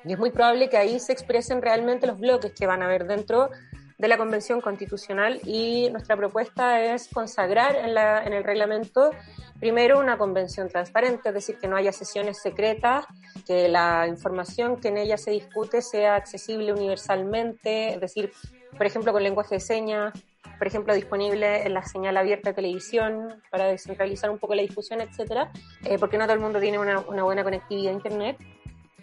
Y 0.03 0.13
es 0.13 0.19
muy 0.19 0.31
probable 0.31 0.69
que 0.69 0.77
ahí 0.77 0.99
se 0.99 1.13
expresen 1.13 1.61
realmente 1.61 2.05
los 2.05 2.19
bloques 2.19 2.53
que 2.53 2.67
van 2.67 2.81
a 2.81 2.85
haber 2.85 3.07
dentro 3.07 3.49
de 3.97 4.07
la 4.07 4.17
Convención 4.17 4.61
Constitucional 4.61 5.39
y 5.43 5.89
nuestra 5.91 6.17
propuesta 6.17 6.81
es 6.81 7.07
consagrar 7.07 7.75
en, 7.75 7.93
la, 7.93 8.23
en 8.23 8.33
el 8.33 8.43
reglamento 8.43 9.11
primero 9.59 9.99
una 9.99 10.17
convención 10.17 10.67
transparente, 10.67 11.29
es 11.29 11.35
decir, 11.35 11.57
que 11.57 11.67
no 11.67 11.77
haya 11.77 11.91
sesiones 11.91 12.41
secretas, 12.41 13.05
que 13.47 13.69
la 13.69 14.05
información 14.07 14.77
que 14.77 14.89
en 14.89 14.97
ella 14.97 15.17
se 15.17 15.31
discute 15.31 15.81
sea 15.81 16.15
accesible 16.15 16.73
universalmente, 16.73 17.93
es 17.93 18.01
decir, 18.01 18.31
por 18.77 18.85
ejemplo, 18.85 19.13
con 19.13 19.23
lenguaje 19.23 19.55
de 19.55 19.61
señas, 19.61 20.13
por 20.57 20.67
ejemplo, 20.67 20.93
disponible 20.93 21.65
en 21.65 21.73
la 21.73 21.83
señal 21.83 22.17
abierta 22.17 22.49
de 22.49 22.55
televisión 22.55 23.41
para 23.49 23.65
descentralizar 23.65 24.29
un 24.29 24.39
poco 24.39 24.55
la 24.55 24.61
discusión, 24.61 25.01
etcétera, 25.01 25.51
eh, 25.83 25.97
porque 25.99 26.17
no 26.17 26.25
todo 26.25 26.33
el 26.33 26.39
mundo 26.39 26.59
tiene 26.59 26.79
una, 26.79 26.99
buena 26.99 27.43
conectividad 27.43 27.91
a 27.91 27.95
Internet. 27.95 28.37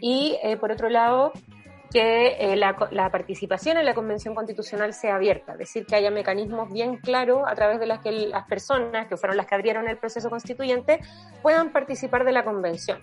Y 0.00 0.38
eh, 0.42 0.56
por 0.56 0.72
otro 0.72 0.88
lado, 0.88 1.32
que 1.92 2.36
eh, 2.38 2.56
la, 2.56 3.10
participación 3.10 3.76
en 3.76 3.84
la 3.84 3.94
Convención 3.94 4.34
Constitucional 4.34 4.94
sea 4.94 5.16
abierta, 5.16 5.52
es 5.52 5.58
decir, 5.58 5.84
que 5.84 5.94
haya 5.94 6.10
mecanismos 6.10 6.72
bien 6.72 6.96
claros 6.96 7.42
a 7.46 7.54
través 7.54 7.78
de 7.78 7.86
los 7.86 8.00
que 8.00 8.10
las 8.10 8.46
personas, 8.46 9.06
que 9.08 9.16
fueron 9.16 9.36
las 9.36 9.46
que 9.46 9.54
abrieron 9.54 9.88
el 9.88 9.98
proceso 9.98 10.30
constituyente, 10.30 11.00
puedan 11.42 11.70
participar 11.70 12.24
de 12.24 12.32
la 12.32 12.44
Convención. 12.44 12.98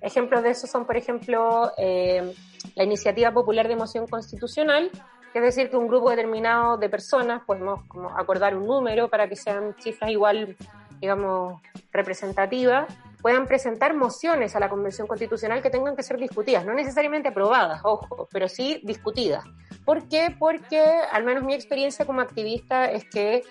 Ejemplos 0.00 0.42
de 0.42 0.50
eso 0.50 0.66
son, 0.66 0.86
por 0.86 0.96
ejemplo, 0.96 1.72
eh, 1.76 2.32
la 2.74 2.84
iniciativa 2.84 3.30
popular 3.30 3.68
de 3.68 3.76
moción 3.76 4.06
constitucional, 4.06 4.90
que 5.32 5.38
es 5.38 5.44
decir, 5.44 5.68
que 5.68 5.76
un 5.76 5.86
grupo 5.86 6.08
determinado 6.08 6.78
de 6.78 6.88
personas, 6.88 7.42
podemos 7.44 7.80
acordar 8.16 8.56
un 8.56 8.66
número 8.66 9.08
para 9.08 9.28
que 9.28 9.36
sean 9.36 9.74
cifras 9.78 10.10
igual, 10.10 10.56
digamos, 11.00 11.60
representativas, 11.92 12.86
puedan 13.22 13.46
presentar 13.46 13.94
mociones 13.94 14.56
a 14.56 14.60
la 14.60 14.68
Convención 14.68 15.06
Constitucional 15.06 15.62
que 15.62 15.70
tengan 15.70 15.96
que 15.96 16.02
ser 16.02 16.18
discutidas, 16.18 16.64
no 16.64 16.74
necesariamente 16.74 17.28
aprobadas, 17.28 17.80
ojo, 17.84 18.28
pero 18.32 18.48
sí 18.48 18.80
discutidas. 18.84 19.44
¿Por 19.84 20.08
qué? 20.08 20.34
Porque 20.38 20.80
al 20.80 21.24
menos 21.24 21.44
mi 21.44 21.54
experiencia 21.54 22.04
como 22.04 22.20
activista 22.20 22.90
es 22.90 23.04
que 23.04 23.42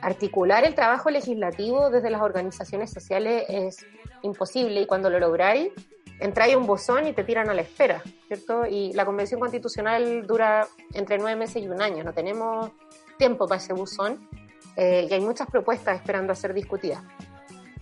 articular 0.00 0.64
el 0.64 0.74
trabajo 0.74 1.10
legislativo 1.10 1.90
desde 1.90 2.10
las 2.10 2.20
organizaciones 2.20 2.90
sociales 2.90 3.44
es 3.48 3.86
imposible 4.22 4.82
y 4.82 4.86
cuando 4.86 5.10
lo 5.10 5.18
lográis, 5.18 5.72
entráis 6.20 6.54
un 6.54 6.66
bozón 6.66 7.08
y 7.08 7.12
te 7.12 7.24
tiran 7.24 7.48
a 7.50 7.54
la 7.54 7.62
espera, 7.62 8.02
¿cierto? 8.28 8.66
Y 8.66 8.92
la 8.92 9.04
Convención 9.04 9.40
Constitucional 9.40 10.26
dura 10.26 10.66
entre 10.94 11.18
nueve 11.18 11.36
meses 11.36 11.62
y 11.62 11.68
un 11.68 11.82
año, 11.82 12.04
no 12.04 12.12
tenemos 12.12 12.70
tiempo 13.18 13.46
para 13.46 13.60
ese 13.60 13.72
buzón 13.72 14.28
eh, 14.76 15.06
y 15.08 15.12
hay 15.12 15.20
muchas 15.20 15.48
propuestas 15.48 15.96
esperando 15.96 16.32
a 16.32 16.36
ser 16.36 16.54
discutidas. 16.54 17.02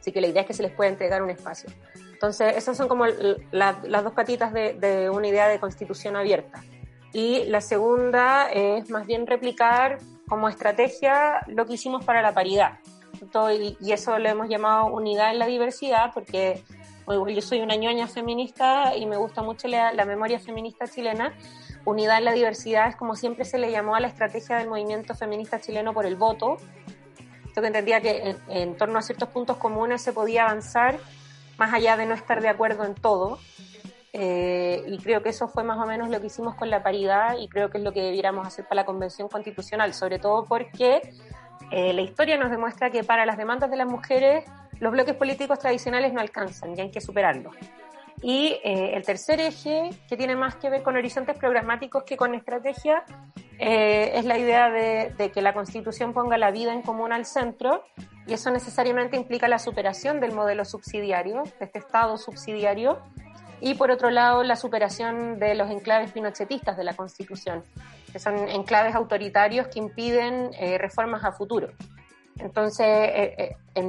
Así 0.00 0.12
que 0.12 0.21
la 0.21 0.28
idea 0.28 0.42
es 0.42 0.49
que 0.49 0.54
se 0.54 0.62
les 0.62 0.73
pueda 0.73 0.90
entregar 0.90 1.23
un 1.23 1.30
espacio. 1.30 1.71
Entonces, 2.12 2.57
esas 2.57 2.76
son 2.76 2.88
como 2.88 3.07
las 3.50 4.04
dos 4.04 4.12
patitas 4.12 4.52
de, 4.52 5.11
una 5.12 5.28
idea 5.28 5.49
de 5.49 5.61
constitución 5.61 6.16
abierta. 6.16 6.62
Y 7.12 7.45
la 7.45 7.61
segunda 7.61 8.50
es 8.50 8.88
más 8.90 9.07
bien 9.07 9.26
replicar 9.26 9.99
como 10.28 10.49
estrategia 10.49 11.40
lo 11.49 11.66
que 11.66 11.75
hicimos 11.75 12.04
para 12.04 12.23
la 12.23 12.33
paridad. 12.33 12.78
y, 13.80 13.92
eso 13.92 14.19
lo 14.19 14.28
hemos 14.28 14.49
llamado 14.49 14.87
unidad 14.87 15.33
en 15.33 15.38
la 15.38 15.47
diversidad 15.47 16.12
porque 16.14 16.62
yo 17.07 17.42
soy 17.42 17.61
una 17.61 17.76
ñoña 17.76 18.07
feminista 18.07 18.95
y 18.97 19.07
me 19.07 19.16
gusta 19.16 19.42
mucho 19.42 19.66
la, 19.69 19.92
la, 19.92 20.04
memoria 20.04 20.38
feminista 20.38 20.87
chilena. 20.87 21.35
Unidad 21.85 22.19
en 22.19 22.26
la 22.26 22.33
diversidad 22.33 22.88
es 22.88 22.97
como 22.97 23.16
siempre 23.16 23.45
se 23.45 23.59
le 23.59 23.71
llamó 23.71 23.97
a 23.97 24.00
la 24.00 24.09
estrategia 24.09 24.59
del 24.59 24.69
movimiento 24.69 25.14
feminista 25.14 25.59
chileno 25.59 25.92
por 25.92 26.07
el 26.07 26.16
voto, 26.16 26.59
yo 27.54 27.62
que 27.62 27.66
entendía 27.66 28.00
que 28.00 28.37
en, 28.49 28.76
torno 28.76 28.99
a 28.99 29.02
ciertos 29.02 29.28
puntos 29.28 29.57
comunes 29.57 30.02
se 30.02 30.12
podía 30.12 30.45
avanzar 30.45 30.99
más 31.59 31.73
allá 31.73 31.97
de 31.97 32.07
no 32.07 32.14
estar 32.14 32.40
de 32.40 32.49
acuerdo 32.49 32.85
en 32.85 32.95
todo. 32.95 33.38
Eh, 34.12 34.83
y 34.88 34.99
creo 34.99 35.23
que 35.23 35.28
eso 35.28 35.49
fue 35.49 35.62
más 35.62 35.78
o 35.78 35.87
menos 35.87 36.09
lo 36.09 36.21
que 36.21 36.26
hicimos 36.26 36.54
con 36.57 36.69
la 36.69 36.83
paridad 36.83 37.37
y 37.38 37.49
creo 37.49 37.71
que 37.71 37.78
es 37.78 37.85
lo 37.85 37.92
que 37.92 38.02
debiéramos 38.02 38.47
hacer 38.47 38.64
para 38.64 38.83
la 38.83 38.85
Convención 38.85 39.28
Constitucional, 39.28 39.95
sobre 39.95 40.19
todo 40.19 40.47
porque 40.47 41.00
eh, 41.71 41.92
la 41.92 42.00
historia 42.00 42.37
nos 42.37 42.50
demuestra 42.50 42.90
que 42.90 43.04
para 43.04 43.25
las 43.25 43.37
demandas 43.37 43.71
de 43.71 43.76
las 43.76 43.87
mujeres 43.87 44.45
los 44.80 44.92
bloques 44.92 45.14
políticos 45.14 45.59
tradicionales 45.59 46.12
no 46.12 46.21
alcanzan 46.21 46.76
y 46.76 46.80
hay 46.80 46.90
que 46.90 47.00
superarlos. 47.00 47.54
Y 48.23 48.59
eh, 48.65 48.93
el 48.95 49.03
tercer 49.05 49.41
eje, 49.41 49.91
que 50.09 50.17
tiene 50.17 50.37
más 50.37 50.57
que 50.57 50.69
ver 50.69 50.83
con 50.83 50.97
horizontes 50.97 51.39
programáticos 51.39 52.05
que 52.05 52.17
con 52.17 52.35
estrategia, 52.35 53.05
eh, 53.59 54.12
es 54.15 54.25
la 54.25 54.39
idea 54.39 54.71
de, 54.71 55.31
que 55.33 55.43
la 55.43 55.55
Constitución 55.55 56.12
ponga 56.12 56.37
la 56.39 56.50
vida 56.50 56.73
en 56.73 56.83
común 56.83 57.12
al 57.12 57.25
centro 57.25 57.85
y 58.27 58.35
eso 58.35 58.50
necesariamente 58.50 59.17
implica 59.17 59.49
la 59.49 59.59
superación 59.59 60.21
del 60.21 60.33
modelo 60.33 60.65
subsidiario, 60.65 61.43
de 61.59 61.65
este 61.65 61.79
Estado 61.79 62.17
subsidiario, 62.17 62.99
y 63.61 63.75
por 63.75 63.91
otro 63.91 64.11
lado 64.11 64.43
la 64.43 64.57
superación 64.57 65.39
de 65.39 65.55
los 65.55 65.71
enclaves 65.71 66.12
pinochetistas 66.12 66.77
de 66.77 66.85
la 66.85 66.95
Constitución, 66.95 67.62
que 68.12 68.19
son 68.19 68.49
enclaves 68.49 68.95
autoritarios 68.95 69.69
que 69.69 69.79
impiden 69.79 70.50
eh, 70.59 70.79
reformas 70.79 71.25
a 71.25 71.33
futuro. 71.33 71.69
Entonces, 72.39 72.87
eh, 72.87 73.57
eh, 73.75 73.83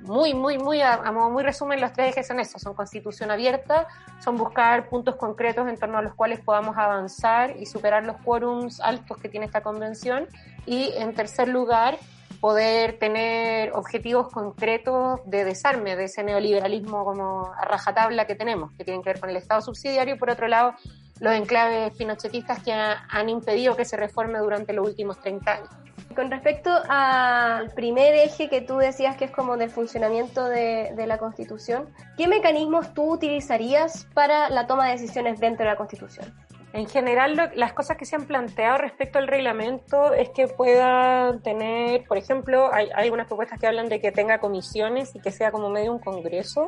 muy, 0.00 0.34
muy, 0.34 0.58
muy, 0.58 0.80
a, 0.80 1.10
modo 1.12 1.30
muy 1.30 1.42
resumen, 1.42 1.80
los 1.80 1.92
tres 1.92 2.10
ejes 2.12 2.26
son 2.26 2.40
esos, 2.40 2.62
son 2.62 2.74
constitución 2.74 3.30
abierta, 3.30 3.86
son 4.20 4.36
buscar 4.36 4.88
puntos 4.88 5.16
concretos 5.16 5.68
en 5.68 5.76
torno 5.76 5.98
a 5.98 6.02
los 6.02 6.14
cuales 6.14 6.40
podamos 6.40 6.76
avanzar 6.76 7.56
y 7.58 7.66
superar 7.66 8.04
los 8.04 8.16
quórums 8.18 8.80
altos 8.80 9.18
que 9.18 9.28
tiene 9.28 9.46
esta 9.46 9.62
convención 9.62 10.26
y, 10.64 10.92
en 10.96 11.14
tercer 11.14 11.48
lugar, 11.48 11.98
poder 12.40 12.98
tener 12.98 13.72
objetivos 13.72 14.28
concretos 14.28 15.20
de 15.26 15.44
desarme 15.44 15.96
de 15.96 16.04
ese 16.04 16.22
neoliberalismo 16.22 17.04
como 17.04 17.52
a 17.52 17.64
rajatabla 17.64 18.26
que 18.26 18.36
tenemos, 18.36 18.72
que 18.72 18.84
tienen 18.84 19.02
que 19.02 19.10
ver 19.10 19.20
con 19.20 19.30
el 19.30 19.36
Estado 19.36 19.60
subsidiario 19.60 20.18
por 20.18 20.30
otro 20.30 20.46
lado, 20.46 20.74
los 21.20 21.32
enclaves 21.32 21.92
pinochetistas 21.96 22.62
que 22.62 22.72
han 22.72 23.28
impedido 23.28 23.76
que 23.76 23.84
se 23.84 23.96
reforme 23.96 24.38
durante 24.38 24.72
los 24.72 24.86
últimos 24.86 25.20
30 25.20 25.52
años 25.52 25.70
con 26.18 26.32
respecto 26.32 26.70
al 26.88 27.70
primer 27.70 28.12
eje 28.14 28.48
que 28.48 28.60
tú 28.60 28.78
decías 28.78 29.16
que 29.16 29.26
es 29.26 29.30
como 29.30 29.56
del 29.56 29.70
funcionamiento 29.70 30.46
de, 30.46 31.04
la 31.06 31.16
Constitución, 31.16 31.88
¿qué 32.16 32.26
mecanismos 32.26 32.92
tú 32.92 33.12
utilizarías 33.12 34.08
para 34.14 34.50
la 34.50 34.66
toma 34.66 34.86
de 34.86 34.94
decisiones 34.94 35.38
dentro 35.38 35.64
de 35.64 35.70
la 35.70 35.76
Constitución? 35.76 36.34
En 36.72 36.88
general, 36.88 37.52
las 37.54 37.72
cosas 37.72 37.96
que 37.96 38.04
se 38.04 38.16
han 38.16 38.26
planteado 38.26 38.78
respecto 38.78 39.20
al 39.20 39.28
reglamento 39.28 40.12
es 40.12 40.30
que 40.30 40.48
pueda 40.48 41.38
tener, 41.44 42.02
por 42.08 42.18
ejemplo, 42.18 42.74
hay, 42.74 42.88
hay 42.96 43.04
algunas 43.04 43.28
propuestas 43.28 43.60
que 43.60 43.68
hablan 43.68 43.88
de 43.88 44.00
que 44.00 44.10
tenga 44.10 44.40
comisiones 44.40 45.14
y 45.14 45.20
que 45.20 45.30
sea 45.30 45.52
como 45.52 45.70
medio 45.70 45.92
un 45.92 46.00
congreso, 46.00 46.66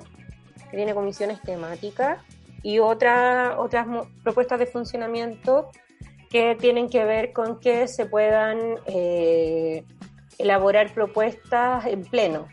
que 0.70 0.76
tiene 0.76 0.94
comisiones 0.94 1.40
temáticas, 1.42 2.22
y 2.62 2.78
otra, 2.78 3.58
otras 3.58 3.86
propuestas 4.22 4.58
de 4.58 4.66
funcionamiento 4.66 5.70
que 6.30 6.56
tienen 6.56 6.88
que 6.88 7.04
ver 7.04 7.32
con 7.32 7.58
que 7.58 7.88
se 7.88 8.06
puedan 8.06 8.76
eh, 8.86 9.84
elaborar 10.38 10.94
propuestas 10.94 11.86
en 11.86 12.02
pleno. 12.04 12.48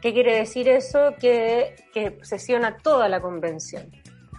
¿Qué 0.00 0.12
quiere 0.12 0.36
decir 0.36 0.68
eso? 0.68 1.14
Que, 1.18 1.74
que 1.92 2.18
sesiona 2.22 2.76
toda 2.76 3.08
la 3.08 3.20
convención. 3.20 3.90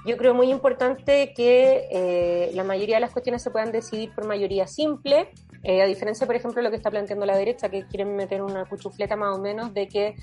Yo 0.05 0.15
creo 0.15 0.33
muy 0.33 0.49
importante 0.49 1.33
que 1.35 1.87
eh, 1.91 2.51
la 2.53 2.63
mayoría 2.63 2.95
de 2.95 3.01
las 3.01 3.11
cuestiones 3.11 3.43
se 3.43 3.51
puedan 3.51 3.71
decidir 3.71 4.13
por 4.15 4.25
mayoría 4.25 4.65
simple, 4.65 5.29
eh, 5.63 5.81
a 5.81 5.85
diferencia, 5.85 6.25
por 6.25 6.35
ejemplo, 6.35 6.59
de 6.59 6.63
lo 6.63 6.69
que 6.69 6.77
está 6.77 6.89
planteando 6.89 7.25
la 7.25 7.37
derecha, 7.37 7.69
que 7.69 7.85
quieren 7.85 8.15
meter 8.15 8.41
una 8.41 8.65
cuchufleta 8.65 9.15
más 9.15 9.37
o 9.37 9.41
menos 9.41 9.73
de 9.73 9.87
que 9.87 10.15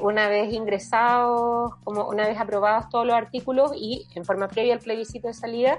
una 0.00 0.28
vez 0.28 0.52
ingresados, 0.52 1.72
como 1.84 2.08
una 2.08 2.26
vez 2.26 2.36
aprobados 2.40 2.88
todos 2.88 3.06
los 3.06 3.14
artículos 3.14 3.70
y 3.76 4.08
en 4.16 4.24
forma 4.24 4.48
previa 4.48 4.74
al 4.74 4.80
plebiscito 4.80 5.28
de 5.28 5.34
salida, 5.34 5.78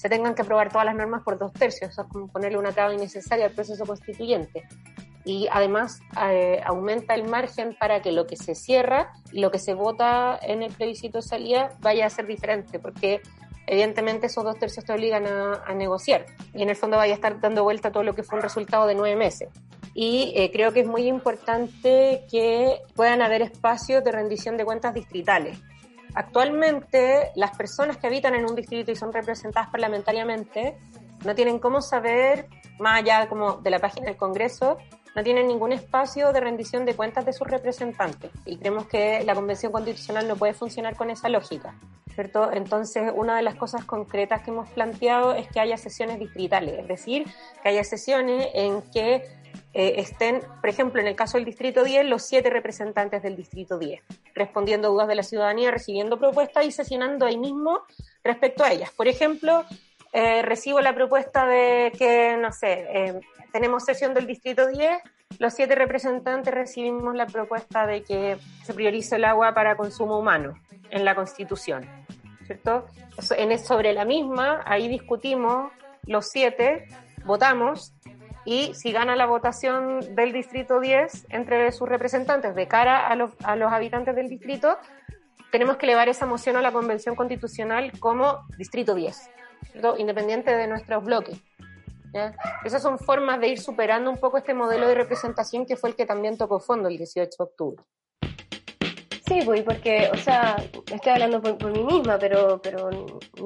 se 0.00 0.08
tengan 0.08 0.34
que 0.34 0.40
aprobar 0.40 0.70
todas 0.70 0.86
las 0.86 0.94
normas 0.94 1.22
por 1.22 1.38
dos 1.38 1.52
tercios. 1.52 1.90
Eso 1.90 2.02
es 2.02 2.08
como 2.08 2.26
ponerle 2.28 2.56
una 2.56 2.72
traba 2.72 2.94
innecesaria 2.94 3.44
al 3.44 3.52
proceso 3.52 3.84
constituyente. 3.84 4.62
Y 5.26 5.46
además 5.52 6.00
eh, 6.22 6.62
aumenta 6.64 7.14
el 7.14 7.28
margen 7.28 7.76
para 7.78 8.00
que 8.00 8.10
lo 8.10 8.26
que 8.26 8.36
se 8.36 8.54
cierra 8.54 9.12
y 9.30 9.40
lo 9.40 9.50
que 9.50 9.58
se 9.58 9.74
vota 9.74 10.38
en 10.40 10.62
el 10.62 10.72
plebiscito 10.72 11.18
de 11.18 11.22
salida 11.22 11.76
vaya 11.80 12.06
a 12.06 12.10
ser 12.10 12.26
diferente, 12.26 12.78
porque 12.78 13.20
evidentemente 13.70 14.26
esos 14.26 14.42
dos 14.42 14.58
tercios 14.58 14.84
te 14.84 14.92
obligan 14.92 15.26
a, 15.28 15.72
negociar 15.74 16.26
y 16.52 16.62
en 16.62 16.70
el 16.70 16.76
fondo 16.76 16.96
vaya 16.96 17.12
a 17.12 17.14
estar 17.14 17.40
dando 17.40 17.62
vuelta 17.62 17.92
todo 17.92 18.02
lo 18.02 18.16
que 18.16 18.24
fue 18.24 18.36
un 18.36 18.42
resultado 18.42 18.86
de 18.88 18.96
nueve 18.96 19.14
meses. 19.14 19.48
Y 19.94 20.32
eh, 20.34 20.50
creo 20.52 20.72
que 20.72 20.80
es 20.80 20.88
muy 20.88 21.06
importante 21.06 22.24
que 22.30 22.80
puedan 22.96 23.22
haber 23.22 23.42
espacios 23.42 24.02
de 24.02 24.10
rendición 24.10 24.56
de 24.56 24.64
cuentas 24.64 24.92
distritales. 24.92 25.56
Actualmente, 26.14 27.30
las 27.36 27.56
personas 27.56 27.96
que 27.96 28.08
habitan 28.08 28.34
en 28.34 28.44
un 28.44 28.56
distrito 28.56 28.90
y 28.90 28.96
son 28.96 29.12
representadas 29.12 29.70
parlamentariamente 29.70 30.76
no 31.24 31.34
tienen 31.36 31.60
cómo 31.60 31.80
saber, 31.80 32.48
más 32.80 32.98
allá 32.98 33.28
como 33.28 33.58
de 33.58 33.70
la 33.70 33.78
página 33.78 34.06
del 34.06 34.16
Congreso, 34.16 34.78
no 35.14 35.22
tienen 35.22 35.46
ningún 35.46 35.70
espacio 35.70 36.32
de 36.32 36.40
rendición 36.40 36.84
de 36.84 36.94
cuentas 36.94 37.24
de 37.24 37.32
sus 37.32 37.46
representantes. 37.46 38.32
Y 38.44 38.56
creemos 38.56 38.86
que 38.86 39.22
la 39.24 39.36
Convención 39.36 39.70
Constitucional 39.70 40.26
no 40.26 40.34
puede 40.34 40.54
funcionar 40.54 40.96
con 40.96 41.10
esa 41.10 41.28
lógica. 41.28 41.74
¿Cierto? 42.14 42.52
Entonces, 42.52 43.12
una 43.14 43.36
de 43.36 43.42
las 43.42 43.54
cosas 43.54 43.84
concretas 43.84 44.42
que 44.42 44.50
hemos 44.50 44.68
planteado 44.70 45.34
es 45.34 45.48
que 45.48 45.60
haya 45.60 45.76
sesiones 45.76 46.18
distritales, 46.18 46.78
es 46.78 46.88
decir, 46.88 47.26
que 47.62 47.68
haya 47.68 47.84
sesiones 47.84 48.48
en 48.54 48.82
que 48.92 49.24
eh, 49.72 49.94
estén, 49.98 50.40
por 50.60 50.68
ejemplo, 50.68 51.00
en 51.00 51.06
el 51.06 51.14
caso 51.14 51.38
del 51.38 51.44
Distrito 51.44 51.84
10, 51.84 52.06
los 52.06 52.22
siete 52.22 52.50
representantes 52.50 53.22
del 53.22 53.36
Distrito 53.36 53.78
10, 53.78 54.02
respondiendo 54.34 54.90
dudas 54.90 55.06
de 55.08 55.14
la 55.14 55.22
ciudadanía, 55.22 55.70
recibiendo 55.70 56.18
propuestas 56.18 56.64
y 56.64 56.72
sesionando 56.72 57.26
ahí 57.26 57.38
mismo 57.38 57.80
respecto 58.24 58.64
a 58.64 58.72
ellas. 58.72 58.90
Por 58.90 59.06
ejemplo, 59.06 59.64
eh, 60.12 60.42
recibo 60.42 60.80
la 60.80 60.94
propuesta 60.94 61.46
de 61.46 61.92
que, 61.96 62.36
no 62.36 62.52
sé, 62.52 62.86
eh, 62.92 63.20
tenemos 63.52 63.84
sesión 63.84 64.12
del 64.12 64.26
Distrito 64.26 64.66
10, 64.66 65.00
los 65.38 65.54
siete 65.54 65.76
representantes 65.76 66.52
recibimos 66.52 67.14
la 67.14 67.26
propuesta 67.26 67.86
de 67.86 68.02
que 68.02 68.36
se 68.64 68.74
priorice 68.74 69.16
el 69.16 69.24
agua 69.24 69.54
para 69.54 69.76
consumo 69.76 70.18
humano 70.18 70.54
en 70.90 71.04
la 71.04 71.14
Constitución, 71.14 71.86
¿cierto? 72.46 72.86
En, 73.36 73.58
sobre 73.58 73.92
la 73.92 74.04
misma, 74.04 74.62
ahí 74.64 74.88
discutimos 74.88 75.72
los 76.06 76.28
siete, 76.28 76.88
votamos 77.24 77.92
y 78.44 78.74
si 78.74 78.92
gana 78.92 79.16
la 79.16 79.26
votación 79.26 80.14
del 80.14 80.32
distrito 80.32 80.80
10 80.80 81.26
entre 81.30 81.70
sus 81.72 81.88
representantes 81.88 82.54
de 82.54 82.66
cara 82.66 83.06
a 83.06 83.14
los, 83.14 83.32
a 83.44 83.56
los 83.56 83.72
habitantes 83.72 84.16
del 84.16 84.28
distrito, 84.28 84.78
tenemos 85.50 85.76
que 85.76 85.86
elevar 85.86 86.08
esa 86.08 86.26
moción 86.26 86.56
a 86.56 86.62
la 86.62 86.72
Convención 86.72 87.14
Constitucional 87.14 87.92
como 87.98 88.46
distrito 88.56 88.94
10. 88.94 89.30
independiente 89.98 90.54
de 90.54 90.66
nuestros 90.66 91.04
bloques. 91.04 91.40
Esas 92.64 92.82
son 92.82 92.98
formas 92.98 93.40
de 93.40 93.48
ir 93.48 93.60
superando 93.60 94.10
un 94.10 94.18
poco 94.18 94.38
este 94.38 94.54
modelo 94.54 94.88
de 94.88 94.94
representación 94.94 95.64
que 95.66 95.76
fue 95.76 95.90
el 95.90 95.96
que 95.96 96.06
también 96.06 96.36
tocó 96.36 96.58
fondo 96.58 96.88
el 96.88 96.96
18 96.96 97.30
de 97.38 97.44
octubre. 97.44 97.84
Sí, 99.30 99.42
pues, 99.44 99.62
porque, 99.62 100.10
o 100.12 100.16
sea, 100.16 100.56
estoy 100.92 101.12
hablando 101.12 101.40
por, 101.40 101.70
mí 101.70 101.84
misma, 101.84 102.18
pero, 102.18 102.60
pero 102.60 102.90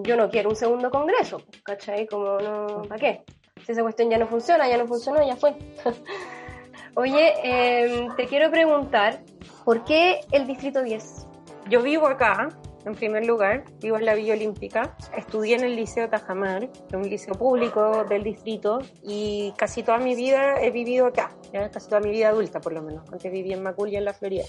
yo 0.03 0.17
no 0.17 0.31
quiero 0.31 0.49
un 0.49 0.57
segundo 0.57 0.91
congreso, 0.91 1.43
¿cachai? 1.63 2.07
Como 2.07 2.39
no, 2.39 2.85
¿para 2.89 2.99
qué? 2.99 3.25
Si 3.67 3.73
esa 3.73 3.83
cuestión 3.83 4.09
ya 4.09 4.17
no 4.17 4.27
funciona, 4.27 4.67
ya 4.67 4.79
no 4.79 4.87
funcionó, 4.87 5.23
ya 5.23 5.37
fue. 5.37 5.55
Oye, 6.95 7.35
em, 7.43 8.17
te 8.17 8.27
quiero 8.27 8.51
preguntar, 8.51 9.21
¿por 9.67 9.85
qué 9.85 10.21
el 10.33 10.47
Distrito 10.47 10.83
10? 10.83 11.27
Yo 11.69 11.83
vivo 11.83 12.07
acá, 12.07 12.49
en 12.87 12.95
primer 12.95 13.27
lugar, 13.27 13.65
vivo 13.83 13.99
en 13.99 14.07
la 14.07 14.15
Villa 14.15 14.33
Olímpica, 14.33 14.97
estudié 15.15 15.57
en 15.57 15.65
el 15.65 15.77
Liceo 15.77 16.09
Tajamar, 16.09 16.67
un 16.95 17.03
liceo 17.03 17.35
público 17.35 18.05
del 18.05 18.23
distrito, 18.23 18.79
y 19.03 19.53
casi 19.59 19.83
toda 19.83 19.99
mi 19.99 20.15
vida 20.15 20.63
he 20.63 20.71
vivido 20.71 21.05
acá, 21.05 21.37
casi 21.53 21.91
toda 21.91 22.01
mi 22.01 22.11
vida 22.11 22.31
adulta 22.31 22.59
por 22.59 22.73
lo 22.73 22.81
menos, 22.81 23.07
aunque 23.11 23.29
viví 23.29 23.53
en 23.53 23.63
Macul 23.63 23.91
y 23.91 23.97
en 23.97 24.07
la 24.07 24.15
Florida. 24.15 24.45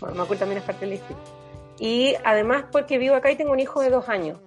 Macul 0.00 0.38
también 0.38 0.58
es 0.58 0.64
parte 0.64 0.86
del 0.86 0.98
distrito. 0.98 1.20
Y 1.78 2.14
además 2.24 2.64
porque 2.72 2.98
vivo 2.98 3.14
acá 3.14 3.30
y 3.30 3.36
tengo 3.36 3.52
un 3.52 3.60
hijo 3.60 3.80
de 3.80 3.90
dos 3.90 4.08
años. 4.08 4.38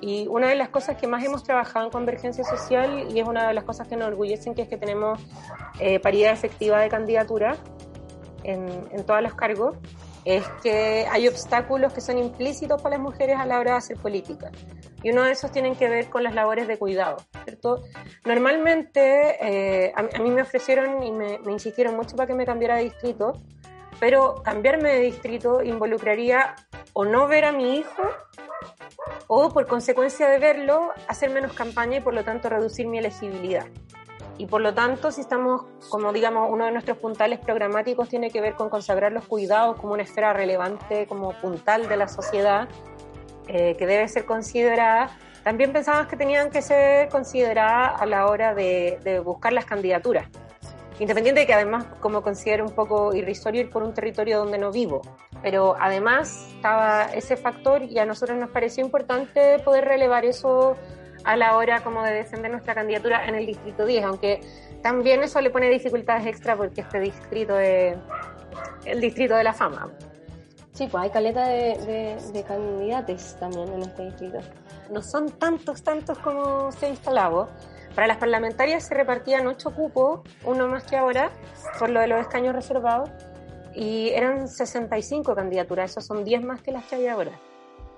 Y 0.00 0.26
una 0.28 0.48
de 0.48 0.56
las 0.56 0.68
cosas 0.68 0.96
que 0.96 1.06
más 1.06 1.24
hemos 1.24 1.42
trabajado 1.42 1.86
en 1.86 1.90
Convergencia 1.90 2.44
Social, 2.44 3.08
y 3.10 3.18
es 3.18 3.26
una 3.26 3.48
de 3.48 3.54
las 3.54 3.64
cosas 3.64 3.88
que 3.88 3.96
nos 3.96 4.08
orgullecen, 4.08 4.54
que 4.54 4.62
es 4.62 4.68
que 4.68 4.76
tenemos 4.76 5.18
eh, 5.80 5.98
paridad 6.00 6.32
efectiva 6.32 6.80
de 6.80 6.88
candidatura 6.88 7.56
en, 8.44 8.68
en 8.90 9.06
todos 9.06 9.22
los 9.22 9.34
cargos, 9.34 9.76
es 10.26 10.46
que 10.60 11.06
hay 11.08 11.28
obstáculos 11.28 11.92
que 11.92 12.00
son 12.00 12.18
implícitos 12.18 12.82
para 12.82 12.96
las 12.96 13.02
mujeres 13.02 13.36
a 13.38 13.46
la 13.46 13.60
hora 13.60 13.72
de 13.72 13.78
hacer 13.78 13.96
política. 13.96 14.50
Y 15.02 15.10
uno 15.10 15.22
de 15.22 15.30
esos 15.30 15.52
tienen 15.52 15.76
que 15.76 15.88
ver 15.88 16.10
con 16.10 16.24
las 16.24 16.34
labores 16.34 16.66
de 16.66 16.78
cuidado, 16.78 17.18
¿cierto? 17.44 17.84
Normalmente 18.24 19.36
eh, 19.40 19.92
a, 19.94 20.02
mí 20.20 20.30
me 20.30 20.42
ofrecieron 20.42 21.00
y 21.04 21.12
me, 21.12 21.38
me, 21.38 21.52
insistieron 21.52 21.94
mucho 21.94 22.16
para 22.16 22.26
que 22.26 22.34
me 22.34 22.44
cambiara 22.44 22.76
de 22.76 22.84
distrito, 22.84 23.40
pero 24.00 24.42
cambiarme 24.42 24.92
de 24.92 25.00
distrito 25.00 25.62
involucraría 25.62 26.54
o 26.92 27.04
no 27.04 27.26
ver 27.26 27.44
a 27.44 27.52
mi 27.52 27.76
hijo 27.76 28.02
o 29.26 29.50
por 29.50 29.66
consecuencia 29.66 30.28
de 30.28 30.38
verlo 30.38 30.90
hacer 31.08 31.30
menos 31.30 31.52
campaña 31.52 31.98
y 31.98 32.00
por 32.00 32.14
lo 32.14 32.24
tanto 32.24 32.48
reducir 32.48 32.86
mi 32.86 32.98
elegibilidad. 32.98 33.66
Y 34.38 34.46
por 34.46 34.60
lo 34.60 34.74
tanto, 34.74 35.10
si 35.10 35.22
estamos, 35.22 35.64
como 35.88 36.12
digamos, 36.12 36.48
uno 36.50 36.66
de 36.66 36.72
nuestros 36.72 36.98
puntales 36.98 37.38
programáticos 37.38 38.08
tiene 38.08 38.30
que 38.30 38.42
ver 38.42 38.54
con 38.54 38.68
consagrar 38.68 39.12
los 39.12 39.26
cuidados 39.26 39.80
como 39.80 39.94
una 39.94 40.02
esfera 40.02 40.34
relevante, 40.34 41.06
como 41.06 41.32
puntal 41.40 41.88
de 41.88 41.96
la 41.96 42.06
sociedad, 42.06 42.68
eh, 43.48 43.76
que 43.76 43.86
debe 43.86 44.06
ser 44.08 44.26
considerada, 44.26 45.16
también 45.46 45.72
pensamos 45.72 46.08
que 46.08 46.16
tenían 46.16 46.50
que 46.50 46.60
ser 46.60 47.08
consideradas 47.08 48.02
a 48.02 48.04
la 48.04 48.26
hora 48.26 48.52
de, 48.52 48.98
de, 49.04 49.20
buscar 49.20 49.52
las 49.52 49.64
candidaturas. 49.64 50.28
Independiente 50.98 51.40
de 51.40 51.46
que 51.46 51.54
además, 51.54 51.84
como 52.00 52.22
considero 52.22 52.64
un 52.64 52.72
poco 52.72 53.14
irrisorio 53.14 53.60
ir 53.60 53.70
por 53.70 53.82
un 53.82 53.92
territorio 53.92 54.38
donde 54.38 54.56
no 54.56 54.72
vivo. 54.72 55.02
Pero 55.42 55.76
además 55.78 56.48
estaba 56.54 57.04
ese 57.14 57.36
factor 57.36 57.82
y 57.82 57.98
a 57.98 58.06
nosotros 58.06 58.38
nos 58.38 58.50
pareció 58.50 58.82
importante 58.82 59.58
poder 59.58 59.84
relevar 59.84 60.24
eso 60.24 60.76
a 61.24 61.36
la 61.36 61.56
hora 61.56 61.82
como 61.82 62.02
de 62.02 62.12
defender 62.12 62.50
nuestra 62.50 62.74
candidatura 62.74 63.26
en 63.26 63.34
el 63.34 63.46
distrito 63.46 63.84
10, 63.84 64.04
aunque 64.04 64.40
también 64.82 65.22
eso 65.22 65.40
le 65.40 65.50
pone 65.50 65.68
dificultades 65.68 66.26
extra 66.26 66.56
porque 66.56 66.82
este 66.82 67.00
distrito 67.00 67.58
es 67.58 67.96
el 68.84 69.00
distrito 69.00 69.34
de 69.34 69.44
la 69.44 69.52
fama. 69.52 69.90
Sí, 70.72 70.88
pues 70.90 71.04
hay 71.04 71.10
caleta 71.10 71.48
de, 71.48 72.18
de, 72.32 72.42
candidatos 72.44 73.34
también 73.40 73.72
en 73.72 73.82
este 73.82 74.04
distrito. 74.04 74.38
No 74.90 75.02
son 75.02 75.30
tantos, 75.30 75.82
tantos 75.82 76.18
como 76.18 76.70
se 76.70 76.86
ha 76.86 76.88
instalado. 76.90 77.48
Para 77.96 78.08
las 78.08 78.18
parlamentarias 78.18 78.84
se 78.84 78.94
repartían 78.94 79.46
ocho 79.46 79.74
cupos, 79.74 80.20
uno 80.44 80.68
más 80.68 80.84
que 80.84 80.98
ahora, 80.98 81.30
por 81.78 81.88
lo 81.88 81.98
de 82.00 82.08
los 82.08 82.20
escaños 82.20 82.54
reservados, 82.54 83.08
y 83.74 84.10
eran 84.10 84.48
65 84.48 85.34
candidaturas, 85.34 85.92
esos 85.92 86.04
son 86.04 86.22
10 86.22 86.42
más 86.42 86.60
que 86.60 86.72
las 86.72 86.84
que 86.84 86.96
hay 86.96 87.06
ahora. 87.06 87.32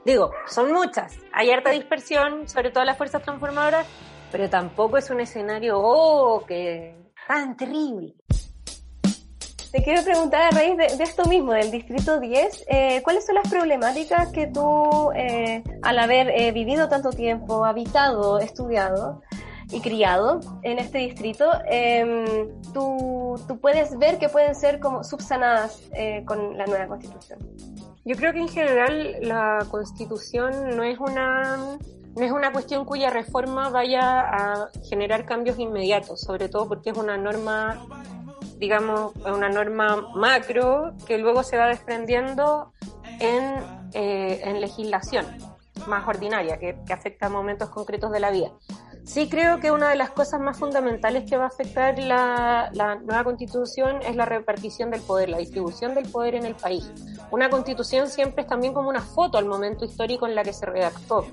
Digo, 0.05 0.31
son 0.47 0.73
muchas, 0.73 1.17
hay 1.33 1.51
harta 1.51 1.71
dispersión, 1.71 2.49
sobre 2.49 2.71
todo 2.71 2.85
las 2.85 2.97
fuerzas 2.97 3.23
transformadoras, 3.25 3.89
pero 4.31 4.49
tampoco 4.49 4.99
es 4.99 5.11
un 5.11 5.19
escenario, 5.19 5.81
oh, 5.81 6.47
que 6.47 6.95
tan 7.27 7.57
terrible. 7.57 8.15
Te 9.73 9.83
quiero 9.83 10.05
preguntar 10.05 10.43
a 10.43 10.51
raíz 10.51 10.77
de, 10.77 11.03
esto 11.03 11.25
mismo, 11.25 11.53
del 11.53 11.73
Distrito 11.73 12.21
10, 12.21 12.67
eh, 12.69 13.03
¿cuáles 13.03 13.27
son 13.27 13.35
las 13.35 13.51
problemáticas 13.51 14.29
que 14.29 14.47
tú, 14.47 15.11
eh, 15.17 15.65
al 15.83 15.99
haber 15.99 16.29
eh, 16.29 16.53
vivido 16.53 16.89
tanto 16.89 17.11
tiempo, 17.11 17.65
habitado, 17.65 18.39
estudiado 18.39 19.23
y 19.71 19.81
criado 19.81 20.41
en 20.63 20.79
este 20.79 20.99
distrito, 20.99 21.51
em, 21.67 22.25
tú, 22.73 23.35
tú, 23.47 23.59
puedes 23.61 23.99
ver 23.99 24.19
que 24.19 24.29
pueden 24.29 24.55
ser 24.55 24.81
como 24.81 25.05
subsanadas 25.05 25.83
con 26.25 26.57
la 26.57 26.67
nueva 26.67 26.87
constitución? 26.87 27.39
Yo 28.05 28.17
creo 28.17 28.33
que 28.33 28.41
en 28.41 28.49
general 28.49 29.17
la 29.21 29.67
constitución 29.71 30.77
no 30.77 30.83
es 30.83 30.99
una 30.99 31.79
no 32.19 32.25
es 32.25 32.33
una 32.33 32.53
cuestión 32.53 32.85
cuya 32.85 33.11
reforma 33.11 33.71
vaya 33.71 34.21
a 34.21 34.71
generar 34.89 35.25
cambios 35.25 35.59
inmediatos, 35.59 36.21
sobre 36.21 36.49
todo 36.49 36.69
porque 36.69 36.91
es 36.91 36.97
una 36.97 37.17
norma, 37.17 37.87
digamos, 38.59 39.15
una 39.25 39.49
norma 39.49 40.09
macro 40.15 40.95
que 41.07 41.19
luego 41.19 41.43
se 41.43 41.57
va 41.57 41.67
desprendiendo 41.67 42.73
en, 43.21 43.55
eh, 43.93 44.41
en 44.43 44.61
legislación 44.61 45.27
más 45.87 46.07
ordinaria, 46.09 46.59
que, 46.59 46.77
que 46.85 46.93
afecta 46.93 47.27
a 47.27 47.29
momentos 47.29 47.69
concretos 47.71 48.11
de 48.11 48.21
la 48.21 48.31
vida. 48.31 48.51
Sí 49.09 49.27
creo 49.27 49.59
que 49.59 49.71
una 49.71 49.89
de 49.89 49.97
las 49.97 50.11
cosas 50.11 50.39
más 50.39 50.59
fundamentales 50.59 51.25
que 51.25 51.39
va 51.39 51.45
a 51.45 51.47
afectar 51.47 51.99
la, 51.99 52.71
nueva 53.03 53.25
constitución 53.25 54.03
es 54.03 54.15
la 54.15 54.27
repartición 54.27 54.91
del 54.91 55.01
poder, 55.01 55.31
la 55.31 55.39
distribución 55.39 55.95
del 55.95 56.11
poder 56.11 56.35
en 56.35 56.45
el 56.45 56.55
país. 56.55 56.93
Una 57.31 57.49
constitución 57.49 58.11
siempre 58.11 58.43
es 58.43 58.49
también 58.49 58.75
como 58.75 58.91
una 58.91 59.01
foto 59.01 59.39
al 59.39 59.47
momento 59.47 59.87
histórico 59.87 60.27
en 60.27 60.35
la 60.35 60.45
que 60.45 60.53
se 60.53 60.67
redactó. 60.67 61.25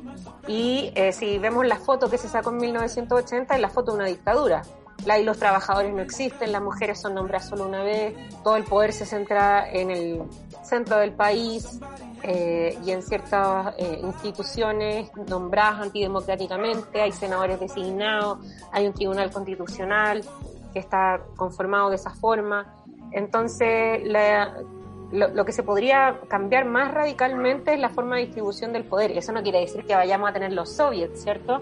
Y 0.48 0.94
eh, 0.96 1.12
si 1.12 1.38
vemos 1.38 1.68
la 1.68 1.76
foto 1.76 2.10
que 2.10 2.18
se 2.18 2.30
sacó 2.30 2.52
en 2.52 2.58
1980, 2.58 3.56
es 3.56 3.62
la 3.62 3.70
foto 3.70 3.92
de 3.92 3.98
una 3.98 4.08
dictadura. 4.08 4.62
La 5.04 5.20
los 5.20 5.38
trabajadores 5.38 5.94
no 5.94 6.02
existen, 6.02 6.54
las 6.54 6.62
mujeres 6.62 7.02
son 7.02 7.16
nombradas 7.16 7.50
solo 7.50 7.68
una 7.68 7.84
vez, 7.84 8.16
todo 8.42 8.56
el 8.56 8.64
poder 8.64 8.94
se 8.94 9.06
centra 9.06 9.70
en 9.70 9.92
el 9.92 10.24
centro 10.66 10.98
del 10.98 11.14
país, 11.14 11.80
eh, 12.24 12.78
y 12.84 12.92
en 12.92 13.04
ciertas 13.04 13.76
eh, 13.78 14.00
instituciones 14.02 15.12
nombradas 15.28 15.82
antidemocráticamente, 15.82 17.02
hay 17.02 17.12
senadores 17.12 17.60
designados, 17.60 18.40
hay 18.72 18.88
un 18.88 18.94
tribunal 18.94 19.32
constitucional 19.32 20.24
que 20.74 20.80
está 20.80 21.22
conformado 21.36 21.90
de 21.90 21.98
esa 21.98 22.10
forma. 22.10 22.74
Entonces, 23.12 24.02
lo, 25.12 25.46
que 25.46 25.52
se 25.52 25.64
podría 25.64 26.20
cambiar 26.28 26.66
más 26.66 26.94
radicalmente 26.94 27.76
es 27.76 27.80
la 27.80 27.90
forma 27.90 28.16
de 28.16 28.24
distribución 28.24 28.74
del 28.74 28.86
poder. 28.86 29.12
Eso 29.12 29.32
no 29.32 29.44
quiere 29.44 29.60
decir 29.60 29.86
que 29.86 29.94
vayamos 29.94 30.30
a 30.30 30.34
tener 30.34 30.52
los 30.52 30.72
soviets, 30.72 31.22
¿cierto? 31.22 31.62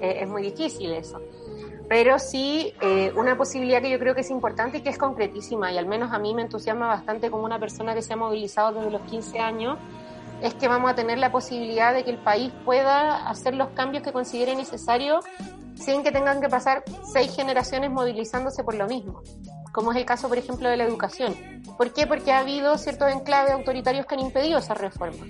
Eh, 0.00 0.18
es 0.20 0.28
muy 0.28 0.42
difícil 0.42 0.92
eso 0.92 1.20
pero 1.88 2.18
sí 2.18 2.72
eh, 2.80 3.12
una 3.16 3.36
posibilidad 3.36 3.80
que 3.80 3.90
yo 3.90 3.98
creo 3.98 4.14
que 4.14 4.22
es 4.22 4.30
importante 4.30 4.78
y 4.78 4.80
que 4.80 4.90
es 4.90 4.98
concretísima 4.98 5.72
y 5.72 5.78
al 5.78 5.86
menos 5.86 6.12
a 6.12 6.18
mí 6.18 6.34
me 6.34 6.42
entusiasma 6.42 6.88
bastante 6.88 7.30
como 7.30 7.44
una 7.44 7.58
persona 7.58 7.94
que 7.94 8.02
se 8.02 8.12
ha 8.12 8.16
movilizado 8.16 8.72
desde 8.72 8.90
los 8.90 9.02
15 9.02 9.38
años, 9.38 9.78
es 10.42 10.54
que 10.54 10.68
vamos 10.68 10.90
a 10.90 10.94
tener 10.94 11.18
la 11.18 11.30
posibilidad 11.30 11.94
de 11.94 12.04
que 12.04 12.10
el 12.10 12.18
país 12.18 12.52
pueda 12.64 13.28
hacer 13.28 13.54
los 13.54 13.68
cambios 13.68 14.02
que 14.02 14.12
considere 14.12 14.54
necesarios 14.54 15.24
sin 15.74 16.02
que 16.02 16.10
tengan 16.10 16.40
que 16.40 16.48
pasar 16.48 16.82
seis 17.12 17.34
generaciones 17.34 17.90
movilizándose 17.90 18.64
por 18.64 18.74
lo 18.74 18.86
mismo, 18.86 19.22
como 19.76 19.92
es 19.92 19.98
el 19.98 20.06
caso, 20.06 20.26
por 20.28 20.38
ejemplo, 20.38 20.70
de 20.70 20.78
la 20.78 20.84
educación. 20.84 21.36
¿Por 21.76 21.92
qué? 21.92 22.06
Porque 22.06 22.32
ha 22.32 22.38
habido 22.38 22.78
ciertos 22.78 23.12
enclaves 23.12 23.52
autoritarios 23.52 24.06
que 24.06 24.14
han 24.14 24.22
impedido 24.22 24.58
esa 24.58 24.72
reforma. 24.72 25.26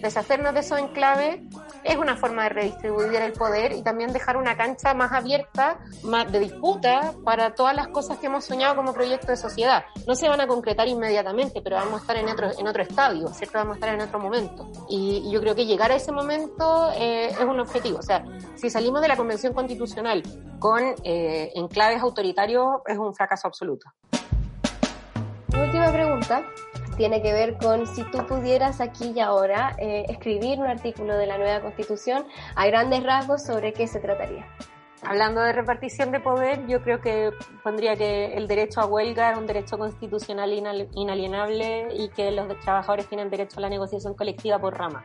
Deshacernos 0.00 0.54
de 0.54 0.60
esos 0.60 0.78
enclaves 0.78 1.42
es 1.84 1.96
una 1.98 2.16
forma 2.16 2.44
de 2.44 2.48
redistribuir 2.48 3.20
el 3.20 3.32
poder 3.32 3.72
y 3.72 3.82
también 3.82 4.14
dejar 4.14 4.38
una 4.38 4.56
cancha 4.56 4.94
más 4.94 5.12
abierta, 5.12 5.78
más 6.04 6.32
de 6.32 6.40
disputa 6.40 7.12
para 7.22 7.54
todas 7.54 7.76
las 7.76 7.88
cosas 7.88 8.16
que 8.18 8.26
hemos 8.28 8.46
soñado 8.46 8.76
como 8.76 8.94
proyecto 8.94 9.26
de 9.26 9.36
sociedad. 9.36 9.84
No 10.06 10.14
se 10.14 10.26
van 10.26 10.40
a 10.40 10.46
concretar 10.46 10.88
inmediatamente, 10.88 11.60
pero 11.62 11.76
vamos 11.76 11.98
a 11.98 12.00
estar 12.00 12.16
en 12.16 12.28
otro, 12.30 12.50
en 12.58 12.66
otro 12.66 12.82
estadio, 12.82 13.28
¿cierto? 13.28 13.58
Vamos 13.58 13.74
a 13.74 13.76
estar 13.76 13.94
en 13.94 14.00
otro 14.00 14.18
momento. 14.18 14.72
Y, 14.88 15.30
yo 15.30 15.40
creo 15.40 15.54
que 15.54 15.66
llegar 15.66 15.92
a 15.92 15.96
ese 15.96 16.12
momento 16.12 16.90
eh, 16.94 17.26
es 17.26 17.40
un 17.40 17.60
objetivo. 17.60 17.98
O 17.98 18.02
sea, 18.02 18.24
si 18.54 18.70
salimos 18.70 19.02
de 19.02 19.08
la 19.08 19.16
Convención 19.16 19.52
Constitucional 19.52 20.22
con 20.58 20.82
eh, 21.04 21.52
enclaves 21.54 22.02
autoritarios, 22.02 22.80
es 22.86 22.98
un 22.98 23.14
fracaso 23.14 23.48
absoluto. 23.48 23.86
Última 25.58 25.90
pregunta 25.90 26.44
tiene 26.96 27.22
que 27.22 27.32
ver 27.32 27.56
con 27.58 27.86
si 27.86 28.02
tú 28.04 28.26
pudieras 28.26 28.80
aquí 28.80 29.12
y 29.14 29.20
ahora 29.20 29.74
eh, 29.78 30.04
escribir 30.08 30.58
un 30.58 30.66
artículo 30.66 31.16
de 31.16 31.26
la 31.26 31.38
nueva 31.38 31.60
constitución 31.60 32.26
a 32.54 32.66
grandes 32.66 33.02
rasgos 33.02 33.42
sobre 33.42 33.72
qué 33.72 33.86
se 33.86 34.00
trataría. 34.00 34.46
Hablando 35.02 35.40
de 35.42 35.52
repartición 35.52 36.10
de 36.10 36.20
poder, 36.20 36.66
yo 36.66 36.82
creo 36.82 37.00
que 37.00 37.30
pondría 37.62 37.96
que 37.96 38.34
el 38.34 38.48
derecho 38.48 38.80
a 38.80 38.86
huelga 38.86 39.32
es 39.32 39.38
un 39.38 39.46
derecho 39.46 39.78
constitucional 39.78 40.52
inalienable 40.94 41.88
y 41.94 42.08
que 42.08 42.30
los 42.32 42.48
trabajadores 42.60 43.06
tienen 43.06 43.30
derecho 43.30 43.58
a 43.58 43.60
la 43.60 43.68
negociación 43.68 44.14
colectiva 44.14 44.58
por 44.58 44.76
rama 44.76 45.04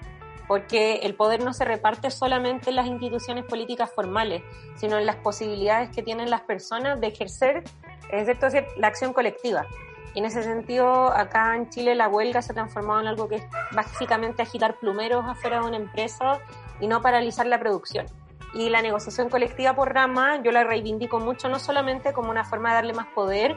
porque 0.51 0.95
el 1.03 1.15
poder 1.15 1.41
no 1.41 1.53
se 1.53 1.63
reparte 1.63 2.11
solamente 2.11 2.71
en 2.71 2.75
las 2.75 2.85
instituciones 2.85 3.45
políticas 3.45 3.89
formales, 3.89 4.43
sino 4.75 4.97
en 4.97 5.05
las 5.05 5.15
posibilidades 5.15 5.91
que 5.91 6.03
tienen 6.03 6.29
las 6.29 6.41
personas 6.41 6.99
de 6.99 7.07
ejercer, 7.07 7.63
es 8.11 8.27
decir, 8.27 8.65
la 8.75 8.87
acción 8.87 9.13
colectiva. 9.13 9.65
Y 10.13 10.19
en 10.19 10.25
ese 10.25 10.43
sentido, 10.43 11.13
acá 11.13 11.55
en 11.55 11.69
Chile 11.69 11.95
la 11.95 12.09
huelga 12.09 12.41
se 12.41 12.51
ha 12.51 12.55
transformado 12.55 12.99
en 12.99 13.07
algo 13.07 13.29
que 13.29 13.35
es 13.35 13.43
básicamente 13.71 14.41
agitar 14.41 14.77
plumeros 14.77 15.23
afuera 15.25 15.61
de 15.61 15.67
una 15.67 15.77
empresa 15.77 16.39
y 16.81 16.87
no 16.87 17.01
paralizar 17.01 17.45
la 17.45 17.57
producción. 17.57 18.07
Y 18.53 18.67
la 18.67 18.81
negociación 18.81 19.29
colectiva 19.29 19.73
por 19.73 19.93
rama 19.93 20.43
yo 20.43 20.51
la 20.51 20.65
reivindico 20.65 21.21
mucho, 21.21 21.47
no 21.47 21.59
solamente 21.59 22.11
como 22.11 22.29
una 22.29 22.43
forma 22.43 22.71
de 22.71 22.75
darle 22.75 22.93
más 22.93 23.07
poder 23.15 23.55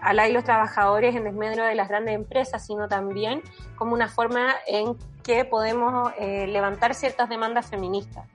a 0.00 0.12
la 0.12 0.28
y 0.28 0.32
los 0.32 0.44
trabajadores 0.44 1.14
en 1.16 1.24
desmedro 1.24 1.64
de 1.64 1.74
las 1.74 1.88
grandes 1.88 2.14
empresas, 2.14 2.66
sino 2.66 2.88
también 2.88 3.42
como 3.76 3.94
una 3.94 4.08
forma 4.08 4.54
en 4.66 4.96
que 5.22 5.44
podemos 5.44 6.12
eh, 6.18 6.46
levantar 6.46 6.94
ciertas 6.94 7.28
demandas 7.28 7.68
feministas 7.68 8.28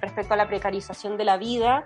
respecto 0.00 0.34
a 0.34 0.36
la 0.36 0.48
precarización 0.48 1.16
de 1.16 1.24
la 1.24 1.36
vida, 1.36 1.84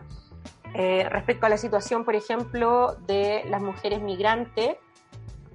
eh, 0.74 1.06
respecto 1.08 1.46
a 1.46 1.48
la 1.48 1.56
situación, 1.56 2.04
por 2.04 2.14
ejemplo, 2.14 2.96
de 3.06 3.44
las 3.48 3.62
mujeres 3.62 4.00
migrantes, 4.00 4.76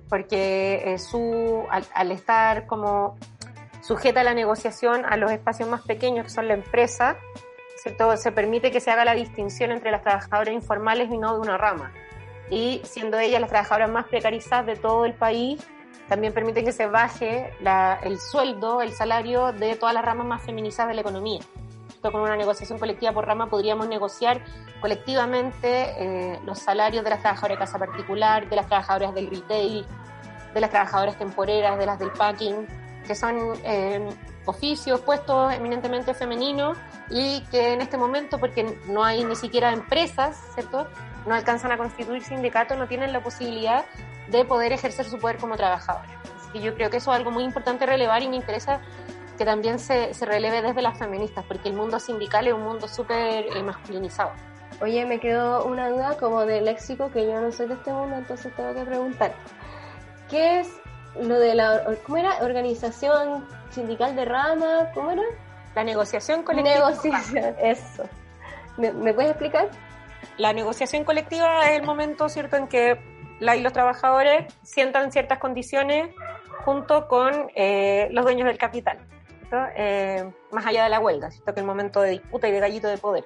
porque 0.10 0.93
eh, 0.93 0.97
su, 0.97 1.63
al, 1.69 2.12
estar 2.12 2.65
como 2.65 3.17
sujeta 3.82 4.21
a 4.21 4.23
la 4.23 4.34
negociación 4.34 5.06
a 5.06 5.15
los 5.17 5.32
espacios 5.32 5.69
más 5.69 5.82
pequeños, 5.82 6.25
que 6.25 6.32
son 6.32 6.47
la 6.47 6.56
empresa, 6.56 7.17
¿cierto? 7.84 8.17
se 8.17 8.32
permite 8.32 8.71
que 8.71 8.82
se 8.82 8.91
haga 8.91 9.06
la 9.06 9.13
distinción 9.13 9.71
entre 9.71 9.91
las 9.91 10.02
trabajadoras 10.02 10.54
informales 10.54 11.12
y 11.12 11.17
no 11.17 11.34
de 11.36 11.39
una 11.39 11.58
rama. 11.58 11.91
Y 12.50 12.82
siendo 12.84 13.20
ellas 13.20 13.42
las 13.42 13.50
trabajadoras 13.50 13.90
más 13.90 14.06
precarizadas 14.08 14.66
de 14.66 14.76
todo 14.76 15.06
el 15.06 15.14
país, 15.14 15.62
también 16.08 16.34
permite 16.34 16.64
que 16.64 16.72
se 16.72 16.88
baje 16.88 17.54
el 18.04 18.20
sueldo, 18.20 18.82
el 18.82 18.92
salario 18.94 19.52
de 19.52 19.76
todas 19.76 19.94
las 19.94 20.04
ramas 20.04 20.26
más 20.26 20.42
feminizadas 20.42 20.90
de 20.90 20.96
la 20.96 21.02
economía. 21.02 21.40
Esto 21.90 22.12
con 22.12 22.22
una 22.22 22.36
negociación 22.36 22.80
colectiva 22.80 23.12
por 23.12 23.28
rama 23.28 23.48
podríamos 23.48 23.88
negociar 23.88 24.42
colectivamente 24.82 25.94
eh, 25.98 26.40
los 26.46 26.58
salarios 26.58 27.04
de 27.04 27.10
las 27.10 27.22
trabajadoras 27.22 27.58
de 27.58 27.66
casa 27.66 27.78
particular, 27.78 28.50
de 28.50 28.56
las 28.56 28.68
trabajadoras 28.68 29.14
del 29.14 29.30
retail, 29.30 29.86
de 30.54 30.62
las 30.62 30.70
trabajadoras 30.70 31.18
temporeras, 31.18 31.78
de 31.78 31.86
las 31.86 32.00
del 32.00 32.12
packing, 32.12 32.66
que 33.06 33.16
son 33.16 33.54
eh, 33.64 34.08
oficios, 34.46 35.02
puestos 35.02 35.54
eminentemente 35.54 36.14
femeninos 36.14 36.78
y 37.10 37.42
que 37.52 37.74
en 37.74 37.82
este 37.82 37.98
momento, 37.98 38.40
porque 38.40 38.78
no 38.88 39.04
hay 39.04 39.24
ni 39.24 39.36
siquiera 39.36 39.72
empresas, 39.72 40.42
¿cierto? 40.54 40.88
No 41.26 41.36
alcanzan 41.36 41.72
a 41.72 41.78
constituir 41.78 42.24
sindicatos, 42.24 42.78
no 42.78 42.88
tienen 42.88 43.14
la 43.14 43.22
posibilidad 43.22 43.86
de 44.28 44.46
poder 44.46 44.72
ejercer 44.72 45.06
su 45.06 45.20
poder 45.20 45.38
como 45.38 45.56
trabajadores. 45.58 46.12
Así 46.38 46.52
que 46.54 46.62
yo 46.62 46.74
creo 46.76 46.90
que 46.90 46.98
eso 46.98 47.12
es 47.12 47.18
algo 47.18 47.32
muy 47.32 47.44
importante 47.44 47.86
relevar 47.86 48.22
y 48.24 48.30
me 48.30 48.36
interesa 48.36 48.82
que 49.38 49.46
también 49.46 49.80
se, 49.80 50.14
se 50.14 50.26
releve 50.26 50.62
desde 50.62 50.82
las 50.82 50.98
feministas, 50.98 51.46
porque 51.48 51.70
el 51.70 51.76
mundo 51.76 52.00
sindical 52.00 52.48
es 52.48 52.54
un 52.54 52.64
mundo 52.64 52.88
súper 52.88 53.46
eh, 53.46 53.64
masculinizado. 53.64 54.32
Oye, 54.82 55.06
me 55.06 55.20
quedó 55.20 55.66
una 55.66 55.90
duda 55.90 56.18
como 56.18 56.46
de 56.46 56.62
léxico 56.62 57.10
que 57.12 57.26
yo 57.26 57.40
no 57.40 57.52
soy 57.52 57.68
de 57.68 57.74
este 57.76 57.92
mundo, 57.92 58.18
entonces 58.18 58.54
tengo 58.56 58.74
que 58.74 58.84
preguntar. 58.84 59.34
¿Qué 60.30 60.60
es 60.60 60.70
lo 61.20 61.40
de 61.40 61.56
la, 61.56 61.84
¿cómo 62.06 62.18
era? 62.18 62.38
Organización 62.42 63.46
sindical 63.72 64.16
de 64.16 64.26
rama, 64.26 64.92
¿cómo 64.94 65.12
era? 65.12 65.24
La 65.76 65.84
negociación 65.84 66.44
colectiva. 66.44 66.76
Negociación, 66.76 67.56
eso. 67.62 68.04
¿Me, 68.78 68.92
¿Me, 68.92 69.14
puedes 69.14 69.32
explicar? 69.32 69.70
La 70.39 70.54
negociación 70.54 71.04
colectiva 71.04 71.69
es 71.69 71.78
el 71.78 71.86
momento, 71.86 72.30
¿cierto?, 72.30 72.56
en 72.56 72.69
que 72.69 72.97
los 73.41 73.73
trabajadores 73.73 74.54
sientan 74.63 75.12
ciertas 75.12 75.38
condiciones 75.38 76.15
junto 76.63 77.10
con 77.10 77.52
eh, 77.56 78.08
los 78.12 78.23
dueños 78.23 78.47
del 78.47 78.58
capital, 78.58 78.99
eh, 79.75 80.32
más 80.52 80.65
allá 80.65 80.86
de 80.86 80.89
la 80.89 81.02
huelga, 81.02 81.30
¿cierto?, 81.30 81.54
que 81.54 81.60
el 81.60 81.65
momento 81.65 82.02
de 82.02 82.12
disputa 82.12 82.47
y 82.47 82.54
de 82.54 82.60
gallito 82.62 82.88
de 82.88 82.97
poder. 82.97 83.25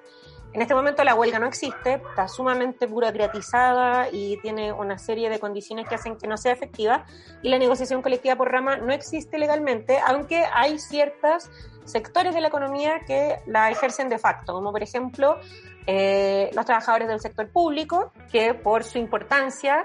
En 0.54 0.62
este 0.62 0.76
momento 0.76 1.04
la 1.04 1.16
huelga 1.16 1.40
no 1.40 1.48
existe, 1.48 1.96
está 1.96 2.28
sumamente 2.28 2.86
burocratizada 2.86 4.10
y 4.12 4.38
tiene 4.38 4.72
una 4.72 5.00
serie 5.00 5.30
de 5.30 5.40
condiciones 5.40 5.88
que 5.88 5.96
hacen 5.96 6.16
que 6.16 6.28
no 6.28 6.38
sea 6.38 6.52
efectiva 6.52 7.06
y 7.42 7.50
la 7.50 7.58
negociación 7.58 8.04
colectiva 8.04 8.36
por 8.36 8.52
rama 8.52 8.78
no 8.78 8.94
existe 8.94 9.40
legalmente, 9.40 9.98
aunque 10.06 10.46
hay 10.54 10.78
ciertos 10.78 11.50
sectores 11.86 12.36
de 12.36 12.42
la 12.42 12.50
economía 12.50 13.00
que 13.08 13.40
la 13.48 13.72
ejercen 13.72 14.10
de 14.10 14.20
facto, 14.20 14.54
como 14.54 14.72
por 14.72 14.84
ejemplo 14.84 15.40
eh, 15.88 16.52
los 16.54 16.66
trabajadores 16.66 17.08
del 17.08 17.20
sector 17.20 17.50
público, 17.50 18.14
que 18.32 18.54
por 18.54 18.84
su 18.84 19.00
importancia 19.00 19.84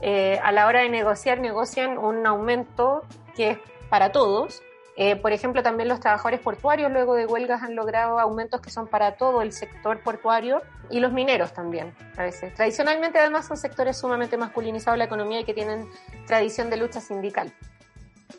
eh, 0.00 0.40
a 0.42 0.50
la 0.50 0.66
hora 0.66 0.80
de 0.80 0.88
negociar 0.88 1.40
negocian 1.40 1.98
un 1.98 2.26
aumento 2.26 3.02
que 3.34 3.50
es 3.50 3.58
para 3.90 4.12
todos 4.12 4.62
eh, 4.98 5.14
por 5.16 5.32
ejemplo, 5.32 5.62
también 5.62 5.90
los 5.90 6.00
trabajadores 6.00 6.40
portuarios 6.40 6.90
luego 6.90 7.14
de 7.14 7.26
huelgas 7.26 7.62
han 7.62 7.76
logrado 7.76 8.18
aumentos 8.18 8.62
que 8.62 8.70
son 8.70 8.88
para 8.88 9.16
todo 9.16 9.42
el 9.42 9.52
sector 9.52 10.02
portuario 10.02 10.62
y 10.88 11.00
los 11.00 11.12
mineros 11.12 11.52
también, 11.52 11.94
a 12.16 12.22
veces. 12.22 12.54
Tradicionalmente, 12.54 13.18
además, 13.18 13.46
son 13.46 13.58
sectores 13.58 13.98
sumamente 13.98 14.38
masculinizados 14.38 14.94
de 14.94 14.98
la 14.98 15.04
economía 15.04 15.40
y 15.40 15.44
que 15.44 15.52
tienen 15.52 15.86
tradición 16.26 16.70
de 16.70 16.78
lucha 16.78 17.02
sindical. 17.02 17.52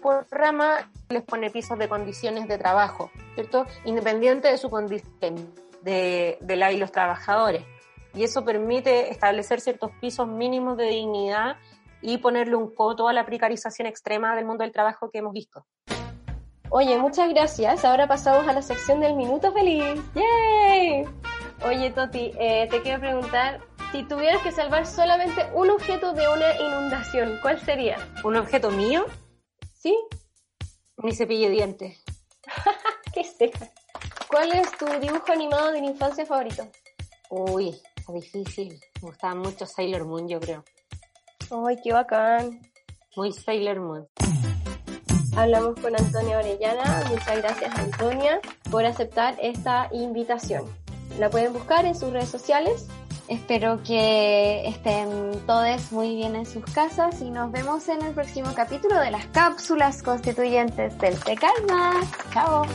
Por 0.01 0.25
rama 0.31 0.89
les 1.09 1.21
pone 1.21 1.51
pisos 1.51 1.77
de 1.77 1.87
condiciones 1.87 2.47
de 2.47 2.57
trabajo, 2.57 3.11
¿cierto? 3.35 3.67
Independiente 3.85 4.47
de 4.47 4.57
su 4.57 4.71
condición 4.71 5.53
de, 5.83 6.39
de 6.41 6.55
la 6.55 6.71
y 6.71 6.77
los 6.77 6.91
trabajadores. 6.91 7.63
Y 8.15 8.23
eso 8.23 8.43
permite 8.43 9.11
establecer 9.11 9.61
ciertos 9.61 9.91
pisos 10.01 10.27
mínimos 10.27 10.75
de 10.75 10.85
dignidad 10.85 11.57
y 12.01 12.17
ponerle 12.17 12.55
un 12.55 12.73
coto 12.73 13.07
a 13.07 13.13
la 13.13 13.27
precarización 13.27 13.87
extrema 13.87 14.35
del 14.35 14.45
mundo 14.45 14.63
del 14.63 14.73
trabajo 14.73 15.11
que 15.11 15.19
hemos 15.19 15.33
visto. 15.33 15.63
Oye, 16.69 16.97
muchas 16.97 17.29
gracias. 17.29 17.85
Ahora 17.85 18.07
pasamos 18.07 18.47
a 18.47 18.53
la 18.53 18.61
sección 18.61 18.99
del 18.99 19.15
Minuto 19.15 19.53
Feliz. 19.53 20.01
¡Yay! 20.13 21.05
Oye, 21.65 21.91
Toti, 21.91 22.31
eh, 22.37 22.67
te 22.69 22.81
quiero 22.81 22.99
preguntar, 22.99 23.61
si 23.91 24.03
tuvieras 24.03 24.41
que 24.43 24.51
salvar 24.51 24.85
solamente 24.85 25.45
un 25.53 25.69
objeto 25.69 26.13
de 26.13 26.27
una 26.27 26.55
inundación, 26.59 27.39
¿cuál 27.41 27.59
sería? 27.61 27.97
¿Un 28.23 28.35
objeto 28.35 28.69
mío? 28.69 29.05
¿Sí? 29.73 29.97
Mi 30.97 31.15
cepillo 31.15 31.47
de 31.47 31.55
dientes. 31.55 32.03
¿Qué 33.13 33.23
seca? 33.23 33.71
¿Cuál 34.29 34.51
es 34.51 34.69
tu 34.77 34.85
dibujo 34.99 35.31
animado 35.31 35.71
de 35.71 35.81
la 35.81 35.87
infancia 35.87 36.25
favorito? 36.25 36.67
Uy, 37.29 37.79
está 37.95 38.11
difícil. 38.11 38.79
Me 39.01 39.09
gustaba 39.09 39.35
mucho 39.35 39.65
Sailor 39.65 40.05
Moon, 40.05 40.27
yo 40.27 40.39
creo. 40.39 40.65
Ay, 41.49 41.77
qué 41.81 41.93
bacán. 41.93 42.59
Muy 43.15 43.31
Sailor 43.31 43.79
Moon. 43.79 44.07
Hablamos 45.37 45.79
con 45.79 45.95
Antonia 45.95 46.39
Orellana. 46.39 47.03
Muchas 47.11 47.37
gracias, 47.37 47.77
Antonia, 47.77 48.41
por 48.71 48.85
aceptar 48.85 49.35
esta 49.39 49.87
invitación. 49.91 50.65
La 51.19 51.29
pueden 51.29 51.53
buscar 51.53 51.85
en 51.85 51.93
sus 51.93 52.11
redes 52.11 52.29
sociales. 52.29 52.87
Espero 53.27 53.83
que 53.83 54.67
estén 54.67 55.39
todos 55.45 55.91
muy 55.91 56.15
bien 56.15 56.35
en 56.35 56.45
sus 56.47 56.65
casas 56.65 57.21
y 57.21 57.29
nos 57.29 57.51
vemos 57.51 57.87
en 57.87 58.01
el 58.01 58.13
próximo 58.13 58.51
capítulo 58.55 58.99
de 58.99 59.11
las 59.11 59.27
cápsulas 59.27 60.01
constituyentes 60.01 60.97
del 60.97 61.19
Te 61.19 61.35
Calmas. 61.35 62.07
Chao. 62.33 62.65